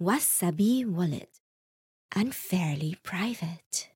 Wasabi 0.00 0.86
Wallet. 0.86 1.40
Unfairly 2.14 2.94
private. 3.02 3.88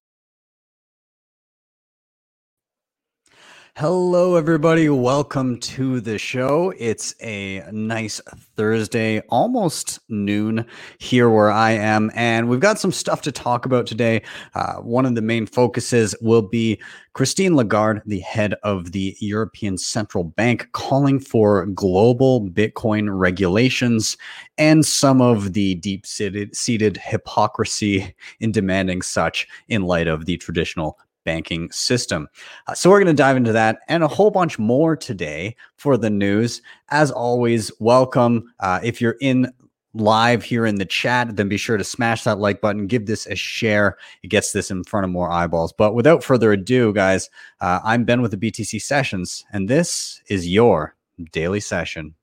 Hello, 3.79 4.37
everybody. 4.37 4.91
Welcome 4.91 5.59
to 5.61 5.99
the 6.03 6.19
show. 6.19 6.75
It's 6.77 7.15
a 7.23 7.65
nice 7.73 8.21
Thursday, 8.55 9.21
almost 9.31 9.99
noon 10.11 10.67
here 10.99 11.31
where 11.31 11.51
I 11.51 11.71
am, 11.71 12.11
and 12.15 12.51
we've 12.51 12.61
got 12.61 12.79
some 12.79 12.93
stuff 12.93 13.23
to 13.23 13.33
talk 13.33 13.65
about 13.65 13.87
today. 13.87 14.25
Uh, 14.55 14.75
one 14.75 15.07
of 15.07 15.15
the 15.15 15.23
main 15.23 15.47
focuses 15.47 16.15
will 16.21 16.43
be 16.43 16.83
Christine 17.15 17.57
Lagarde, 17.57 18.03
the 18.05 18.21
head 18.21 18.55
of 18.63 18.93
the 18.93 19.17
European 19.21 19.79
Central 19.79 20.25
Bank, 20.25 20.69
calling 20.73 21.19
for 21.19 21.65
global 21.65 22.47
Bitcoin 22.51 23.09
regulations 23.11 24.19
and 24.59 24.85
some 24.85 25.23
of 25.23 25.55
the 25.55 25.77
deep 25.77 26.05
seated 26.05 26.97
hypocrisy 26.99 28.15
in 28.39 28.53
demanding 28.53 29.01
such 29.01 29.49
in 29.69 29.81
light 29.81 30.09
of 30.09 30.27
the 30.27 30.37
traditional 30.37 30.99
banking 31.25 31.71
system. 31.71 32.29
Uh, 32.67 32.75
so, 32.75 32.91
we're 32.91 32.99
going 32.99 33.15
to 33.15 33.23
dive 33.23 33.37
into 33.37 33.53
that 33.53 33.81
and 33.89 34.03
a 34.03 34.09
whole 34.09 34.31
bunch 34.31 34.59
more 34.59 34.97
today 34.97 35.57
for 35.77 35.97
the 35.97 36.11
news. 36.11 36.63
As 36.91 37.11
always, 37.11 37.71
welcome. 37.81 38.53
Uh, 38.61 38.81
if 38.83 39.01
you're 39.01 39.17
in 39.21 39.53
live 39.95 40.43
here 40.43 40.65
in 40.65 40.77
the 40.77 40.85
chat, 40.85 41.37
then 41.37 41.49
be 41.49 41.57
sure 41.57 41.77
to 41.77 41.85
smash 41.85 42.25
that 42.25 42.39
like 42.39 42.61
button, 42.61 42.87
give 42.87 43.07
this 43.07 43.27
a 43.27 43.35
share. 43.35 43.99
It 44.23 44.29
gets 44.29 44.53
this 44.53 44.71
in 44.71 44.85
front 44.85 45.05
of 45.05 45.11
more 45.11 45.31
eyeballs. 45.31 45.73
But 45.73 45.95
without 45.95 46.25
further 46.25 46.53
ado, 46.53 46.93
guys, 46.93 47.29
uh, 47.61 47.81
I'm 47.85 48.05
Ben 48.05 48.23
with 48.23 48.31
the 48.31 48.37
BTC 48.37 48.81
Sessions, 48.81 49.45
and 49.53 49.69
this 49.69 50.23
is 50.29 50.49
your 50.49 50.97
daily 51.33 51.61
session. 51.61 52.15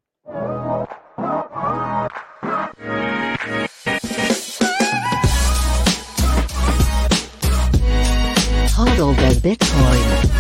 Hodl 9.00 9.16
the 9.16 9.56
Bitcoin. 9.56 10.39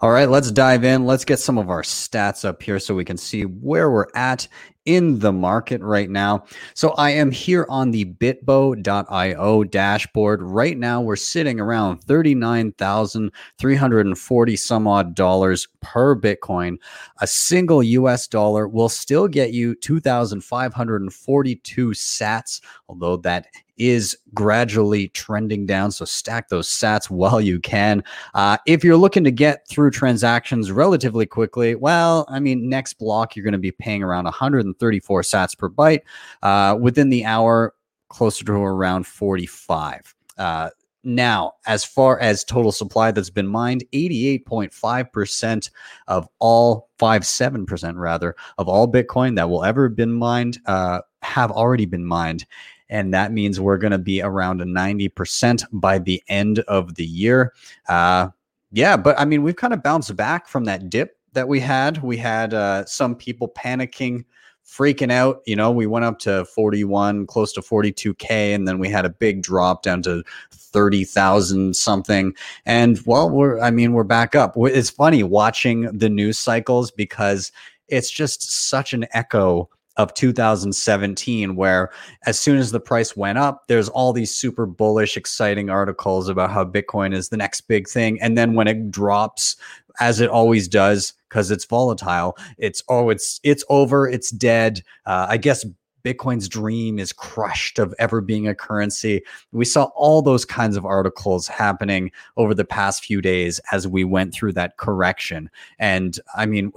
All 0.00 0.12
right, 0.12 0.30
let's 0.30 0.52
dive 0.52 0.84
in. 0.84 1.06
Let's 1.06 1.24
get 1.24 1.40
some 1.40 1.58
of 1.58 1.70
our 1.70 1.82
stats 1.82 2.44
up 2.44 2.62
here 2.62 2.78
so 2.78 2.94
we 2.94 3.04
can 3.04 3.16
see 3.16 3.42
where 3.42 3.90
we're 3.90 4.06
at 4.14 4.46
in 4.84 5.18
the 5.18 5.32
market 5.32 5.82
right 5.82 6.08
now. 6.08 6.44
So 6.74 6.90
I 6.90 7.10
am 7.10 7.32
here 7.32 7.66
on 7.68 7.90
the 7.90 8.04
bitbo.io 8.04 9.64
dashboard. 9.64 10.40
Right 10.40 10.78
now, 10.78 11.00
we're 11.00 11.16
sitting 11.16 11.58
around 11.58 11.98
39,340 12.04 14.56
some 14.56 14.86
odd 14.86 15.16
dollars 15.16 15.66
per 15.82 16.14
Bitcoin. 16.14 16.76
A 17.20 17.26
single 17.26 17.82
US 17.82 18.28
dollar 18.28 18.68
will 18.68 18.88
still 18.88 19.26
get 19.26 19.52
you 19.52 19.74
2,542 19.74 21.88
sats, 21.88 22.60
although 22.88 23.16
that 23.16 23.48
is 23.78 24.16
gradually 24.34 25.08
trending 25.08 25.66
down. 25.66 25.90
So 25.90 26.04
stack 26.04 26.48
those 26.48 26.68
sats 26.68 27.10
while 27.10 27.40
you 27.40 27.60
can. 27.60 28.04
Uh, 28.34 28.58
if 28.66 28.84
you're 28.84 28.96
looking 28.96 29.24
to 29.24 29.30
get 29.30 29.66
through 29.68 29.90
transactions 29.90 30.70
relatively 30.70 31.26
quickly, 31.26 31.74
well, 31.74 32.26
I 32.28 32.40
mean, 32.40 32.68
next 32.68 32.94
block, 32.94 33.36
you're 33.36 33.44
going 33.44 33.52
to 33.52 33.58
be 33.58 33.72
paying 33.72 34.02
around 34.02 34.24
134 34.24 35.22
sats 35.22 35.56
per 35.56 35.68
byte. 35.68 36.00
Uh, 36.42 36.76
within 36.80 37.08
the 37.08 37.24
hour, 37.24 37.74
closer 38.08 38.44
to 38.44 38.52
around 38.52 39.06
45. 39.06 40.14
Uh, 40.36 40.70
now, 41.04 41.54
as 41.66 41.84
far 41.84 42.18
as 42.20 42.44
total 42.44 42.72
supply 42.72 43.10
that's 43.10 43.30
been 43.30 43.46
mined, 43.46 43.84
88.5% 43.92 45.70
of 46.08 46.28
all, 46.38 46.90
57% 46.98 47.94
rather, 47.96 48.34
of 48.58 48.68
all 48.68 48.90
Bitcoin 48.90 49.36
that 49.36 49.48
will 49.48 49.64
ever 49.64 49.88
have 49.88 49.96
been 49.96 50.12
mined 50.12 50.58
uh, 50.66 51.00
have 51.22 51.50
already 51.50 51.86
been 51.86 52.04
mined 52.04 52.46
and 52.90 53.12
that 53.14 53.32
means 53.32 53.60
we're 53.60 53.78
going 53.78 53.92
to 53.92 53.98
be 53.98 54.22
around 54.22 54.60
a 54.60 54.64
90% 54.64 55.64
by 55.72 55.98
the 55.98 56.22
end 56.28 56.60
of 56.60 56.94
the 56.94 57.04
year. 57.04 57.52
Uh, 57.88 58.28
yeah, 58.72 58.96
but 58.96 59.18
I 59.18 59.24
mean, 59.24 59.42
we've 59.42 59.56
kind 59.56 59.72
of 59.72 59.82
bounced 59.82 60.14
back 60.16 60.48
from 60.48 60.64
that 60.64 60.90
dip 60.90 61.16
that 61.32 61.48
we 61.48 61.60
had. 61.60 62.02
We 62.02 62.16
had 62.16 62.54
uh, 62.54 62.84
some 62.84 63.14
people 63.14 63.48
panicking, 63.48 64.24
freaking 64.66 65.10
out. 65.10 65.40
You 65.46 65.56
know, 65.56 65.70
we 65.70 65.86
went 65.86 66.04
up 66.04 66.18
to 66.20 66.44
41, 66.44 67.26
close 67.26 67.52
to 67.54 67.60
42K, 67.60 68.54
and 68.54 68.68
then 68.68 68.78
we 68.78 68.88
had 68.88 69.04
a 69.04 69.10
big 69.10 69.42
drop 69.42 69.82
down 69.82 70.02
to 70.02 70.22
30,000 70.52 71.74
something. 71.74 72.34
And 72.66 73.00
well, 73.06 73.30
we're, 73.30 73.60
I 73.60 73.70
mean, 73.70 73.92
we're 73.92 74.04
back 74.04 74.34
up. 74.34 74.54
It's 74.56 74.90
funny 74.90 75.22
watching 75.22 75.82
the 75.96 76.10
news 76.10 76.38
cycles 76.38 76.90
because 76.90 77.52
it's 77.88 78.10
just 78.10 78.68
such 78.68 78.92
an 78.92 79.06
echo 79.12 79.70
of 79.98 80.14
2017 80.14 81.56
where 81.56 81.90
as 82.24 82.38
soon 82.38 82.56
as 82.56 82.70
the 82.70 82.80
price 82.80 83.16
went 83.16 83.36
up 83.36 83.66
there's 83.66 83.88
all 83.88 84.12
these 84.12 84.34
super 84.34 84.64
bullish 84.64 85.16
exciting 85.16 85.68
articles 85.68 86.28
about 86.28 86.50
how 86.50 86.64
bitcoin 86.64 87.12
is 87.12 87.28
the 87.28 87.36
next 87.36 87.62
big 87.62 87.88
thing. 87.88 88.20
And 88.22 88.38
then 88.38 88.54
when 88.54 88.68
it 88.68 88.90
drops 88.90 89.56
as 90.00 90.20
it 90.20 90.30
always 90.30 90.68
does 90.68 91.12
because 91.28 91.50
it's 91.50 91.64
volatile 91.64 92.36
it's 92.56 92.82
oh 92.88 93.10
it's 93.10 93.40
it's 93.42 93.64
over 93.68 94.08
it's 94.08 94.30
dead. 94.30 94.82
Uh, 95.04 95.26
i 95.28 95.36
guess 95.36 95.64
Bitcoin's 96.08 96.48
dream 96.48 96.98
is 96.98 97.12
crushed 97.12 97.78
of 97.78 97.94
ever 97.98 98.22
being 98.22 98.48
a 98.48 98.54
currency. 98.54 99.22
We 99.52 99.66
saw 99.66 99.90
all 99.94 100.22
those 100.22 100.46
kinds 100.46 100.74
of 100.76 100.86
articles 100.86 101.46
happening 101.46 102.10
over 102.38 102.54
the 102.54 102.64
past 102.64 103.04
few 103.04 103.20
days 103.20 103.60
as 103.72 103.86
we 103.86 104.04
went 104.04 104.32
through 104.32 104.52
that 104.54 104.78
correction. 104.78 105.50
And 105.78 106.18
I 106.34 106.46
mean, 106.46 106.72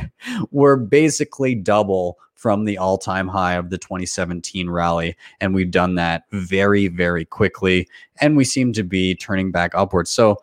we're 0.52 0.76
basically 0.76 1.56
double 1.56 2.18
from 2.36 2.64
the 2.64 2.78
all 2.78 2.96
time 2.96 3.26
high 3.26 3.54
of 3.54 3.70
the 3.70 3.78
2017 3.78 4.70
rally. 4.70 5.16
And 5.40 5.52
we've 5.52 5.70
done 5.70 5.96
that 5.96 6.24
very, 6.30 6.86
very 6.86 7.24
quickly. 7.24 7.88
And 8.20 8.36
we 8.36 8.44
seem 8.44 8.72
to 8.74 8.84
be 8.84 9.16
turning 9.16 9.50
back 9.50 9.74
upwards. 9.74 10.10
So, 10.10 10.36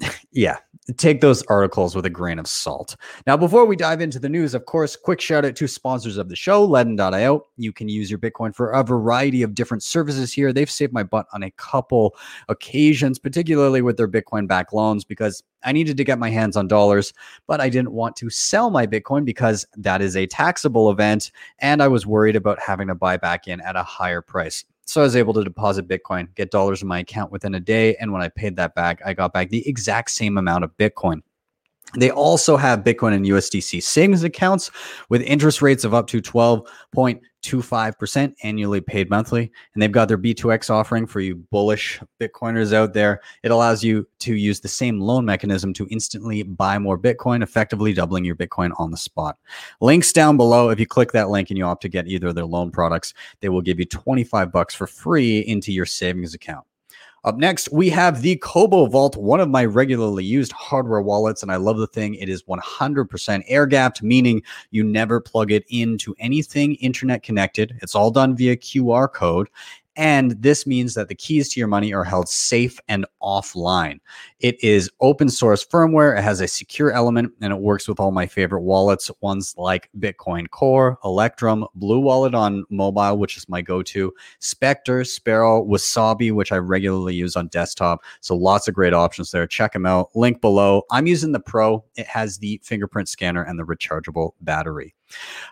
yeah, 0.32 0.56
take 0.96 1.20
those 1.20 1.42
articles 1.44 1.94
with 1.94 2.06
a 2.06 2.10
grain 2.10 2.38
of 2.38 2.46
salt. 2.46 2.96
Now, 3.26 3.36
before 3.36 3.66
we 3.66 3.76
dive 3.76 4.00
into 4.00 4.18
the 4.18 4.28
news, 4.28 4.54
of 4.54 4.64
course, 4.64 4.96
quick 4.96 5.20
shout 5.20 5.44
out 5.44 5.54
to 5.56 5.68
sponsors 5.68 6.16
of 6.16 6.28
the 6.28 6.36
show, 6.36 6.66
Ledn.io. 6.66 7.46
You 7.56 7.72
can 7.72 7.88
use 7.88 8.10
your 8.10 8.18
Bitcoin 8.18 8.54
for 8.54 8.70
a 8.70 8.82
variety 8.82 9.42
of 9.42 9.54
different 9.54 9.82
services 9.82 10.32
here. 10.32 10.52
They've 10.52 10.70
saved 10.70 10.92
my 10.92 11.02
butt 11.02 11.26
on 11.32 11.42
a 11.42 11.50
couple 11.52 12.16
occasions, 12.48 13.18
particularly 13.18 13.82
with 13.82 13.96
their 13.96 14.08
Bitcoin 14.08 14.48
back 14.48 14.72
loans, 14.72 15.04
because 15.04 15.42
I 15.64 15.72
needed 15.72 15.96
to 15.96 16.04
get 16.04 16.18
my 16.18 16.30
hands 16.30 16.56
on 16.56 16.68
dollars, 16.68 17.12
but 17.46 17.60
I 17.60 17.68
didn't 17.68 17.92
want 17.92 18.16
to 18.16 18.30
sell 18.30 18.70
my 18.70 18.86
Bitcoin 18.86 19.24
because 19.24 19.66
that 19.76 20.00
is 20.00 20.16
a 20.16 20.26
taxable 20.26 20.90
event. 20.90 21.32
And 21.58 21.82
I 21.82 21.88
was 21.88 22.06
worried 22.06 22.36
about 22.36 22.60
having 22.60 22.88
to 22.88 22.94
buy 22.94 23.16
back 23.16 23.48
in 23.48 23.60
at 23.60 23.76
a 23.76 23.82
higher 23.82 24.22
price. 24.22 24.64
So 24.88 25.02
I 25.02 25.04
was 25.04 25.16
able 25.16 25.34
to 25.34 25.44
deposit 25.44 25.86
Bitcoin, 25.86 26.34
get 26.34 26.50
dollars 26.50 26.80
in 26.80 26.88
my 26.88 27.00
account 27.00 27.30
within 27.30 27.54
a 27.54 27.60
day. 27.60 27.94
And 27.96 28.10
when 28.10 28.22
I 28.22 28.28
paid 28.28 28.56
that 28.56 28.74
back, 28.74 29.02
I 29.04 29.12
got 29.12 29.34
back 29.34 29.50
the 29.50 29.68
exact 29.68 30.10
same 30.10 30.38
amount 30.38 30.64
of 30.64 30.74
Bitcoin. 30.78 31.20
They 31.96 32.10
also 32.10 32.56
have 32.56 32.80
Bitcoin 32.80 33.14
and 33.14 33.24
USDC 33.24 33.82
savings 33.82 34.22
accounts 34.22 34.70
with 35.08 35.22
interest 35.22 35.62
rates 35.62 35.84
of 35.84 35.94
up 35.94 36.06
to 36.08 36.20
12.25% 36.20 38.34
annually 38.42 38.80
paid 38.82 39.08
monthly. 39.08 39.50
And 39.72 39.82
they've 39.82 39.90
got 39.90 40.08
their 40.08 40.18
B2X 40.18 40.68
offering 40.68 41.06
for 41.06 41.20
you 41.20 41.36
bullish 41.36 41.98
Bitcoiners 42.20 42.74
out 42.74 42.92
there. 42.92 43.22
It 43.42 43.50
allows 43.50 43.82
you 43.82 44.06
to 44.20 44.34
use 44.34 44.60
the 44.60 44.68
same 44.68 45.00
loan 45.00 45.24
mechanism 45.24 45.72
to 45.74 45.88
instantly 45.90 46.42
buy 46.42 46.78
more 46.78 46.98
Bitcoin, 46.98 47.42
effectively 47.42 47.94
doubling 47.94 48.24
your 48.24 48.36
Bitcoin 48.36 48.78
on 48.78 48.90
the 48.90 48.98
spot. 48.98 49.38
Links 49.80 50.12
down 50.12 50.36
below. 50.36 50.68
If 50.68 50.78
you 50.78 50.86
click 50.86 51.12
that 51.12 51.30
link 51.30 51.48
and 51.48 51.56
you 51.56 51.64
opt 51.64 51.80
to 51.82 51.88
get 51.88 52.06
either 52.06 52.28
of 52.28 52.34
their 52.34 52.44
loan 52.44 52.70
products, 52.70 53.14
they 53.40 53.48
will 53.48 53.62
give 53.62 53.78
you 53.78 53.86
25 53.86 54.52
bucks 54.52 54.74
for 54.74 54.86
free 54.86 55.38
into 55.38 55.72
your 55.72 55.86
savings 55.86 56.34
account. 56.34 56.66
Up 57.24 57.36
next, 57.36 57.72
we 57.72 57.90
have 57.90 58.22
the 58.22 58.36
Kobo 58.36 58.86
Vault, 58.86 59.16
one 59.16 59.40
of 59.40 59.48
my 59.48 59.64
regularly 59.64 60.24
used 60.24 60.52
hardware 60.52 61.02
wallets, 61.02 61.42
and 61.42 61.50
I 61.50 61.56
love 61.56 61.78
the 61.78 61.88
thing. 61.88 62.14
It 62.14 62.28
is 62.28 62.44
100% 62.44 63.42
air 63.48 63.66
gapped, 63.66 64.02
meaning 64.02 64.42
you 64.70 64.84
never 64.84 65.20
plug 65.20 65.50
it 65.50 65.64
into 65.68 66.14
anything 66.20 66.76
internet 66.76 67.24
connected. 67.24 67.76
It's 67.82 67.96
all 67.96 68.12
done 68.12 68.36
via 68.36 68.56
QR 68.56 69.12
code, 69.12 69.48
and 69.98 70.30
this 70.40 70.64
means 70.64 70.94
that 70.94 71.08
the 71.08 71.14
keys 71.14 71.48
to 71.50 71.60
your 71.60 71.66
money 71.66 71.92
are 71.92 72.04
held 72.04 72.28
safe 72.28 72.78
and 72.86 73.04
offline. 73.20 73.98
It 74.38 74.62
is 74.62 74.88
open 75.00 75.28
source 75.28 75.66
firmware, 75.66 76.16
it 76.16 76.22
has 76.22 76.40
a 76.40 76.46
secure 76.46 76.92
element, 76.92 77.32
and 77.40 77.52
it 77.52 77.58
works 77.58 77.88
with 77.88 77.98
all 77.98 78.12
my 78.12 78.24
favorite 78.24 78.60
wallets, 78.60 79.10
ones 79.20 79.56
like 79.58 79.90
Bitcoin 79.98 80.48
Core, 80.50 80.98
Electrum, 81.04 81.66
Blue 81.74 81.98
Wallet 81.98 82.32
on 82.32 82.64
mobile, 82.70 83.18
which 83.18 83.36
is 83.36 83.48
my 83.48 83.60
go 83.60 83.82
to, 83.82 84.14
Specter, 84.38 85.02
Sparrow, 85.02 85.64
Wasabi, 85.64 86.32
which 86.32 86.52
I 86.52 86.58
regularly 86.58 87.16
use 87.16 87.34
on 87.34 87.48
desktop. 87.48 88.04
So 88.20 88.36
lots 88.36 88.68
of 88.68 88.74
great 88.74 88.94
options 88.94 89.32
there. 89.32 89.48
Check 89.48 89.72
them 89.72 89.84
out. 89.84 90.10
Link 90.14 90.40
below. 90.40 90.82
I'm 90.92 91.08
using 91.08 91.32
the 91.32 91.40
Pro, 91.40 91.84
it 91.96 92.06
has 92.06 92.38
the 92.38 92.60
fingerprint 92.62 93.08
scanner 93.08 93.42
and 93.42 93.58
the 93.58 93.64
rechargeable 93.64 94.32
battery. 94.42 94.94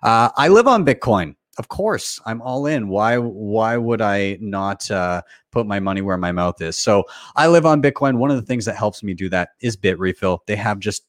Uh, 0.04 0.30
I 0.36 0.48
live 0.48 0.68
on 0.68 0.84
Bitcoin 0.84 1.34
of 1.58 1.68
course 1.68 2.20
i'm 2.26 2.42
all 2.42 2.66
in 2.66 2.88
why 2.88 3.16
why 3.18 3.76
would 3.76 4.00
i 4.00 4.36
not 4.40 4.90
uh, 4.90 5.22
put 5.50 5.66
my 5.66 5.80
money 5.80 6.02
where 6.02 6.16
my 6.16 6.32
mouth 6.32 6.60
is 6.60 6.76
so 6.76 7.04
i 7.36 7.46
live 7.46 7.66
on 7.66 7.82
bitcoin 7.82 8.18
one 8.18 8.30
of 8.30 8.36
the 8.36 8.42
things 8.42 8.64
that 8.64 8.76
helps 8.76 9.02
me 9.02 9.14
do 9.14 9.28
that 9.28 9.50
is 9.60 9.76
Bitrefill 9.76 10.38
they 10.46 10.56
have 10.56 10.78
just 10.78 11.06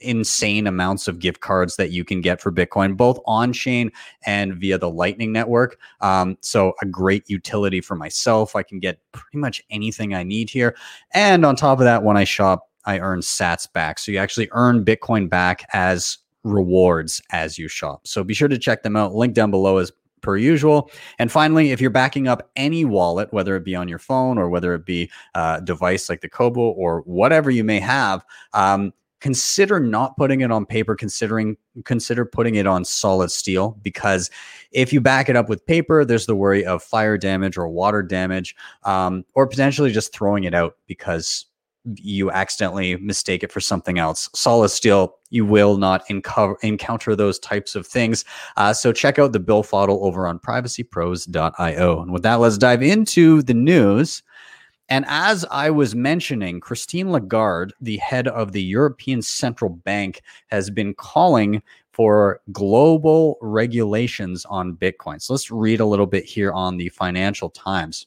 insane 0.00 0.66
amounts 0.66 1.08
of 1.08 1.18
gift 1.18 1.40
cards 1.40 1.76
that 1.76 1.90
you 1.90 2.04
can 2.04 2.20
get 2.20 2.40
for 2.40 2.52
Bitcoin, 2.52 2.96
both 2.96 3.18
on 3.26 3.52
chain 3.52 3.90
and 4.26 4.54
via 4.54 4.78
the 4.78 4.90
Lightning 4.90 5.32
Network. 5.32 5.78
Um, 6.00 6.36
so, 6.40 6.74
a 6.82 6.86
great 6.86 7.28
utility 7.28 7.80
for 7.80 7.96
myself. 7.96 8.54
I 8.56 8.62
can 8.62 8.78
get 8.78 8.98
pretty 9.12 9.38
much 9.38 9.62
anything 9.70 10.14
I 10.14 10.22
need 10.22 10.50
here. 10.50 10.76
And 11.12 11.44
on 11.44 11.56
top 11.56 11.78
of 11.78 11.84
that, 11.84 12.02
when 12.02 12.16
I 12.16 12.24
shop, 12.24 12.68
I 12.84 12.98
earn 12.98 13.20
sats 13.20 13.70
back. 13.72 13.98
So, 13.98 14.12
you 14.12 14.18
actually 14.18 14.48
earn 14.52 14.84
Bitcoin 14.84 15.28
back 15.28 15.64
as 15.72 16.18
rewards 16.44 17.22
as 17.30 17.58
you 17.58 17.68
shop. 17.68 18.06
So, 18.06 18.24
be 18.24 18.34
sure 18.34 18.48
to 18.48 18.58
check 18.58 18.82
them 18.82 18.96
out. 18.96 19.14
Link 19.14 19.34
down 19.34 19.50
below 19.50 19.78
as 19.78 19.92
per 20.20 20.36
usual. 20.36 20.90
And 21.18 21.30
finally, 21.30 21.70
if 21.70 21.80
you're 21.80 21.90
backing 21.90 22.28
up 22.28 22.50
any 22.56 22.84
wallet, 22.84 23.32
whether 23.32 23.56
it 23.56 23.64
be 23.64 23.74
on 23.74 23.88
your 23.88 23.98
phone 23.98 24.38
or 24.38 24.48
whether 24.48 24.74
it 24.74 24.84
be 24.84 25.10
a 25.34 25.60
device 25.62 26.08
like 26.08 26.20
the 26.20 26.28
Kobo 26.28 26.60
or 26.60 27.00
whatever 27.02 27.50
you 27.50 27.64
may 27.64 27.80
have, 27.80 28.24
um, 28.52 28.92
consider 29.20 29.80
not 29.80 30.16
putting 30.16 30.42
it 30.42 30.50
on 30.52 30.64
paper 30.64 30.94
considering 30.94 31.56
consider 31.84 32.24
putting 32.24 32.54
it 32.54 32.66
on 32.66 32.84
solid 32.84 33.30
steel 33.30 33.76
because 33.82 34.30
if 34.70 34.92
you 34.92 35.00
back 35.00 35.28
it 35.28 35.34
up 35.34 35.48
with 35.48 35.66
paper 35.66 36.04
there's 36.04 36.26
the 36.26 36.36
worry 36.36 36.64
of 36.64 36.82
fire 36.82 37.18
damage 37.18 37.58
or 37.58 37.68
water 37.68 38.00
damage 38.00 38.54
um, 38.84 39.24
or 39.34 39.46
potentially 39.46 39.90
just 39.90 40.12
throwing 40.12 40.44
it 40.44 40.54
out 40.54 40.76
because 40.86 41.46
you 41.94 42.30
accidentally 42.30 42.96
mistake 42.96 43.42
it 43.42 43.52
for 43.52 43.60
something 43.60 43.98
else. 43.98 44.28
Solid 44.34 44.68
steel 44.70 45.16
you 45.30 45.44
will 45.44 45.76
not 45.76 46.06
enco- 46.08 46.56
encounter 46.62 47.14
those 47.14 47.38
types 47.38 47.74
of 47.74 47.86
things. 47.86 48.24
Uh, 48.56 48.72
so 48.72 48.92
check 48.92 49.18
out 49.18 49.32
the 49.32 49.40
Bill 49.40 49.62
Billfodl 49.62 50.02
over 50.02 50.26
on 50.26 50.38
privacypros.io 50.38 52.00
and 52.00 52.12
with 52.12 52.22
that 52.22 52.36
let's 52.36 52.58
dive 52.58 52.82
into 52.82 53.42
the 53.42 53.54
news. 53.54 54.22
And 54.90 55.04
as 55.06 55.44
I 55.50 55.68
was 55.68 55.94
mentioning, 55.94 56.60
Christine 56.60 57.10
Lagarde, 57.12 57.74
the 57.80 57.98
head 57.98 58.26
of 58.26 58.52
the 58.52 58.62
European 58.62 59.20
Central 59.20 59.68
Bank, 59.68 60.22
has 60.46 60.70
been 60.70 60.94
calling 60.94 61.62
for 61.92 62.40
global 62.52 63.36
regulations 63.42 64.46
on 64.46 64.76
Bitcoin. 64.76 65.20
So 65.20 65.34
let's 65.34 65.50
read 65.50 65.80
a 65.80 65.84
little 65.84 66.06
bit 66.06 66.24
here 66.24 66.52
on 66.52 66.78
the 66.78 66.88
Financial 66.90 67.50
Times 67.50 68.06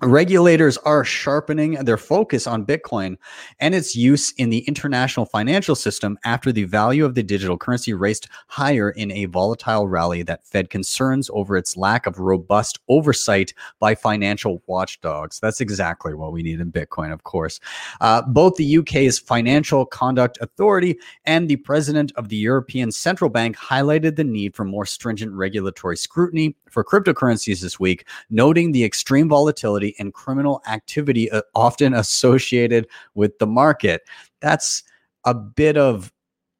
regulators 0.00 0.76
are 0.78 1.04
sharpening 1.04 1.72
their 1.84 1.96
focus 1.96 2.46
on 2.46 2.64
Bitcoin 2.64 3.16
and 3.58 3.74
its 3.74 3.96
use 3.96 4.32
in 4.32 4.50
the 4.50 4.60
international 4.60 5.26
financial 5.26 5.74
system 5.74 6.18
after 6.24 6.52
the 6.52 6.64
value 6.64 7.04
of 7.04 7.14
the 7.14 7.22
digital 7.22 7.58
currency 7.58 7.92
raced 7.92 8.28
higher 8.46 8.90
in 8.90 9.10
a 9.10 9.24
volatile 9.26 9.88
rally 9.88 10.22
that 10.22 10.46
fed 10.46 10.70
concerns 10.70 11.30
over 11.32 11.56
its 11.56 11.76
lack 11.76 12.06
of 12.06 12.18
robust 12.18 12.78
oversight 12.88 13.52
by 13.80 13.94
financial 13.94 14.62
watchdogs. 14.66 15.40
That's 15.40 15.60
exactly 15.60 16.14
what 16.14 16.32
we 16.32 16.42
need 16.42 16.60
in 16.60 16.70
Bitcoin, 16.70 17.12
of 17.12 17.24
course. 17.24 17.60
Uh, 18.00 18.22
both 18.22 18.54
the 18.56 18.78
UK's 18.78 19.18
Financial 19.18 19.84
Conduct 19.84 20.38
Authority 20.40 20.98
and 21.24 21.48
the 21.48 21.56
president 21.56 22.12
of 22.16 22.28
the 22.28 22.36
European 22.36 22.92
Central 22.92 23.30
Bank 23.30 23.56
highlighted 23.56 24.16
the 24.16 24.24
need 24.24 24.54
for 24.54 24.64
more 24.64 24.86
stringent 24.86 25.32
regulatory 25.32 25.96
scrutiny 25.96 26.54
for 26.70 26.84
cryptocurrencies 26.84 27.60
this 27.60 27.78
week, 27.80 28.06
noting 28.30 28.72
the 28.72 28.84
extreme 28.84 29.28
volatility 29.28 29.94
and 29.98 30.14
criminal 30.14 30.62
activity 30.68 31.30
uh, 31.30 31.42
often 31.54 31.94
associated 31.94 32.86
with 33.14 33.38
the 33.38 33.46
market. 33.46 34.02
That's 34.40 34.82
a 35.24 35.34
bit 35.34 35.76
of 35.76 36.12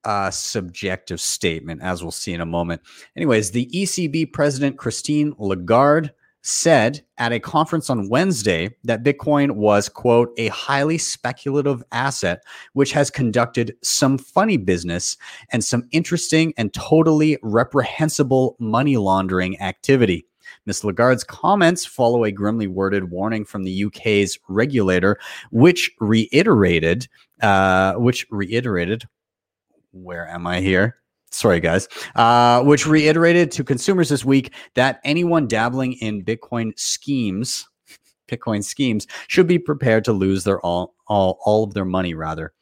a 0.05 0.31
subjective 0.33 1.21
statement, 1.21 1.83
as 1.83 2.03
we'll 2.03 2.13
see 2.13 2.33
in 2.33 2.41
a 2.41 2.47
moment. 2.47 2.81
Anyways, 3.17 3.51
the 3.51 3.67
ECB 3.67 4.33
president, 4.33 4.79
Christine 4.79 5.35
Lagarde, 5.39 6.13
said 6.49 7.05
at 7.19 7.31
a 7.31 7.39
conference 7.39 7.91
on 7.91 8.09
Wednesday 8.09 8.75
that 8.83 9.03
Bitcoin 9.03 9.51
was, 9.53 9.89
quote, 9.89 10.33
a 10.39 10.49
highly 10.49 10.97
speculative 10.97 11.83
asset, 11.93 12.43
which 12.73 12.91
has 12.91 13.11
conducted 13.11 13.77
some 13.83 14.17
funny 14.17 14.57
business 14.57 15.19
and 15.53 15.63
some 15.63 15.87
interesting 15.91 16.55
and 16.57 16.73
totally 16.73 17.37
reprehensible 17.43 18.57
money 18.59 18.97
laundering 18.97 19.61
activity. 19.61 20.25
Ms. 20.65 20.85
Lagarde's 20.85 21.23
comments 21.23 21.85
follow 21.85 22.25
a 22.25 22.33
grimly 22.33 22.67
worded 22.67 23.11
warning 23.11 23.45
from 23.45 23.65
the 23.65 23.85
UK's 23.85 24.39
regulator, 24.49 25.19
which 25.51 25.91
reiterated, 26.01 27.09
uh, 27.43 27.93
which 27.95 28.27
reiterated, 28.31 29.05
where 29.93 30.27
am 30.27 30.47
I 30.47 30.61
here? 30.61 30.97
Sorry 31.31 31.61
guys 31.61 31.89
uh, 32.17 32.63
which 32.63 32.87
reiterated 32.87 33.51
to 33.51 33.65
consumers 33.65 34.09
this 34.09 34.25
week 34.25 34.53
that 34.75 35.01
anyone 35.05 35.47
dabbling 35.47 35.95
in 35.95 36.25
bitcoin 36.25 36.77
schemes 36.79 37.69
bitcoin 38.29 38.63
schemes 38.63 39.07
should 39.29 39.47
be 39.47 39.59
prepared 39.59 40.05
to 40.05 40.13
lose 40.13 40.45
their 40.45 40.61
all 40.61 40.95
all, 41.07 41.39
all 41.45 41.65
of 41.65 41.75
their 41.75 41.85
money 41.85 42.15
rather 42.15 42.53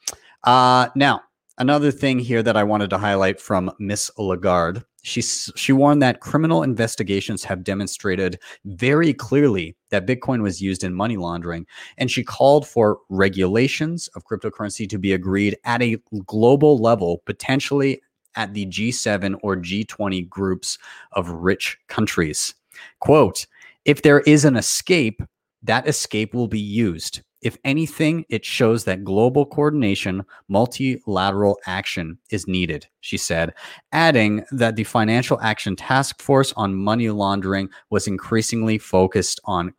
uh, 0.45 0.89
now 0.95 1.21
another 1.59 1.91
thing 1.91 2.19
here 2.19 2.43
that 2.43 2.57
i 2.57 2.65
wanted 2.65 2.91
to 2.91 2.99
highlight 2.99 3.41
from 3.41 3.71
miss 3.79 4.11
lagarde 4.19 4.83
she, 5.07 5.23
she 5.23 5.73
warned 5.73 6.03
that 6.03 6.19
criminal 6.19 6.65
investigations 6.65 7.45
have 7.45 7.63
demonstrated 7.63 8.41
very 8.65 9.15
clearly 9.15 9.77
that 9.91 10.05
Bitcoin 10.05 10.43
was 10.43 10.61
used 10.61 10.83
in 10.83 10.95
money 10.95 11.17
laundering. 11.17 11.65
And 11.97 12.11
she 12.11 12.25
called 12.25 12.67
for 12.67 12.99
regulations 13.09 14.09
of 14.17 14.25
cryptocurrency 14.25 14.89
to 14.89 14.99
be 14.99 15.13
agreed 15.13 15.57
at 15.65 15.81
a 15.81 15.99
global 16.27 16.79
level, 16.79 17.23
potentially 17.25 18.03
at 18.37 18.55
the 18.55 18.67
G7 18.67 19.37
or 19.43 19.57
G20 19.57 20.29
groups 20.29 20.79
of 21.13 21.29
rich 21.29 21.79
countries. 21.89 22.55
Quote, 23.01 23.47
if 23.85 24.03
there 24.03 24.21
is 24.21 24.45
an 24.45 24.57
escape, 24.57 25.23
that 25.63 25.89
escape 25.89 26.35
will 26.35 26.49
be 26.49 26.61
used. 26.61 27.23
If 27.43 27.59
anything, 27.65 28.25
it 28.29 28.45
shows 28.45 28.85
that 28.85 29.05
global 29.05 29.47
coordination, 29.47 30.25
multilateral 30.49 31.59
action 31.67 32.19
is 32.31 32.49
needed, 32.49 32.89
she 33.01 33.19
said, 33.19 33.55
adding 33.93 34.45
that 34.51 34.75
the 34.75 34.85
Financial 34.85 35.41
Action 35.41 35.77
Task 35.77 36.21
Force 36.21 36.53
on 36.57 36.75
Money 36.75 37.11
Laundering 37.11 37.69
was 37.91 38.09
increasingly 38.09 38.79
focused 38.79 39.39
on 39.45 39.73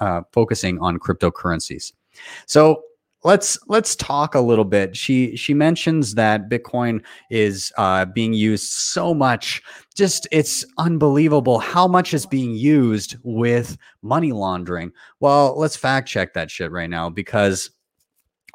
uh, 0.00 0.22
focusing 0.32 0.78
on 0.78 0.98
cryptocurrencies. 0.98 1.92
So 2.46 2.82
let's 3.24 3.58
let's 3.68 3.94
talk 3.96 4.34
a 4.34 4.40
little 4.40 4.64
bit. 4.64 4.96
She 4.96 5.36
she 5.36 5.54
mentions 5.54 6.14
that 6.14 6.48
bitcoin 6.48 7.02
is 7.30 7.72
uh, 7.76 8.06
being 8.06 8.32
used 8.32 8.70
so 8.70 9.14
much. 9.14 9.62
Just 9.94 10.26
it's 10.30 10.64
unbelievable 10.78 11.58
how 11.58 11.86
much 11.86 12.14
is 12.14 12.26
being 12.26 12.54
used 12.54 13.16
with 13.22 13.76
money 14.02 14.32
laundering. 14.32 14.92
Well 15.20 15.58
let's 15.58 15.76
fact 15.76 16.08
check 16.08 16.34
that 16.34 16.50
shit 16.50 16.70
right 16.70 16.90
now 16.90 17.10
because 17.10 17.70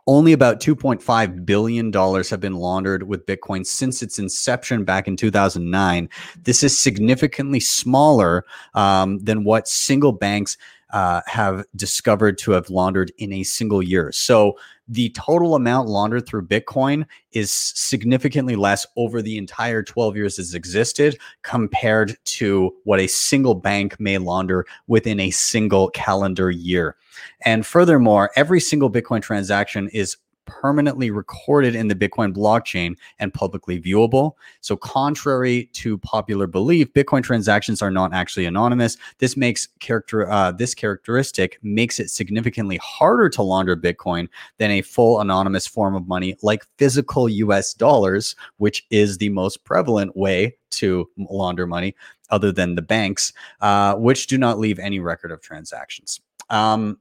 only 0.08 0.34
about 0.34 0.60
2.5 0.60 1.46
billion 1.46 1.90
dollars 1.90 2.30
have 2.30 2.40
been 2.40 2.54
laundered 2.54 3.04
with 3.04 3.25
bitcoin 3.25 3.66
since 3.66 4.04
its 4.04 4.20
inception 4.20 4.84
back 4.84 5.08
in 5.08 5.16
2009 5.16 6.08
this 6.44 6.63
is 6.63 6.80
significantly 6.80 7.60
smaller 7.60 8.46
um, 8.75 9.18
than 9.20 9.44
what 9.44 9.68
single 9.68 10.12
banks 10.12 10.58
uh, 10.92 11.22
have 11.25 11.65
discovered 11.75 12.38
to 12.38 12.51
have 12.51 12.70
laundered 12.70 13.12
in 13.18 13.34
a 13.34 13.44
single 13.44 13.82
year. 13.82 14.12
So 14.12 14.58
the 14.88 15.10
total 15.10 15.56
amount 15.56 15.89
laundered 15.89 16.27
through 16.27 16.48
Bitcoin 16.48 17.06
is 17.32 17.51
significantly 17.51 18.56
less 18.56 18.86
over 18.96 19.22
the 19.22 19.38
entire 19.38 19.82
12 19.82 20.15
years 20.15 20.38
it's 20.38 20.54
existed 20.54 21.18
compared 21.42 22.15
to 22.25 22.75
what 22.84 23.00
a 23.00 23.08
single 23.08 23.56
bank 23.56 24.00
may 24.00 24.18
launder 24.18 24.65
within 24.88 25.20
a 25.20 25.32
single 25.32 25.89
calendar 25.89 26.51
year. 26.51 26.96
And 27.42 27.65
furthermore, 27.65 28.30
every 28.36 28.60
single 28.60 28.92
Bitcoin 28.92 29.22
transaction 29.22 29.89
is 29.89 30.18
permanently 30.46 31.12
recorded 31.12 31.75
in 31.75 31.88
the 31.88 31.96
Bitcoin 31.96 32.34
blockchain 32.34 32.96
and 33.20 33.34
publicly 33.34 33.82
viewable. 33.82 34.34
So, 34.62 34.75
contrary 34.75 35.70
to 35.74 35.98
popular 36.00 36.48
belief, 36.48 36.92
Bitcoin 36.94 37.24
transactions 37.24 37.82
are 37.82 37.92
not 37.92 38.14
actually 38.14 38.46
anonymous. 38.46 38.98
This 39.20 39.38
makes 39.38 39.68
character 39.80 40.30
uh, 40.30 40.52
this 40.52 40.74
characteristic 40.74 41.60
makes 41.64 42.00
it 42.00 42.10
significantly 42.10 42.78
harder 42.78 43.30
to 43.30 43.42
launder 43.42 43.75
Bitcoin 43.75 44.28
than 44.58 44.72
a 44.72 44.82
full 44.82 45.20
anonymous 45.22 45.68
form 45.68 45.96
of 45.96 46.08
money 46.08 46.36
like 46.42 46.66
physical 46.78 47.28
U.S. 47.30 47.74
dollars, 47.74 48.36
which 48.58 48.86
is 48.90 49.18
the 49.18 49.30
most 49.30 49.64
prevalent 49.64 50.16
way 50.16 50.56
to 50.72 51.10
launder 51.18 51.66
money, 51.66 51.96
other 52.30 52.52
than 52.52 52.75
the 52.75 52.82
banks, 52.82 53.34
uh, 53.62 53.96
which 53.96 54.28
do 54.28 54.38
not 54.38 54.60
leave 54.60 54.80
any 54.80 55.00
record 55.00 55.32
of 55.32 55.42
transactions. 55.42 56.20
Um, 56.50 57.00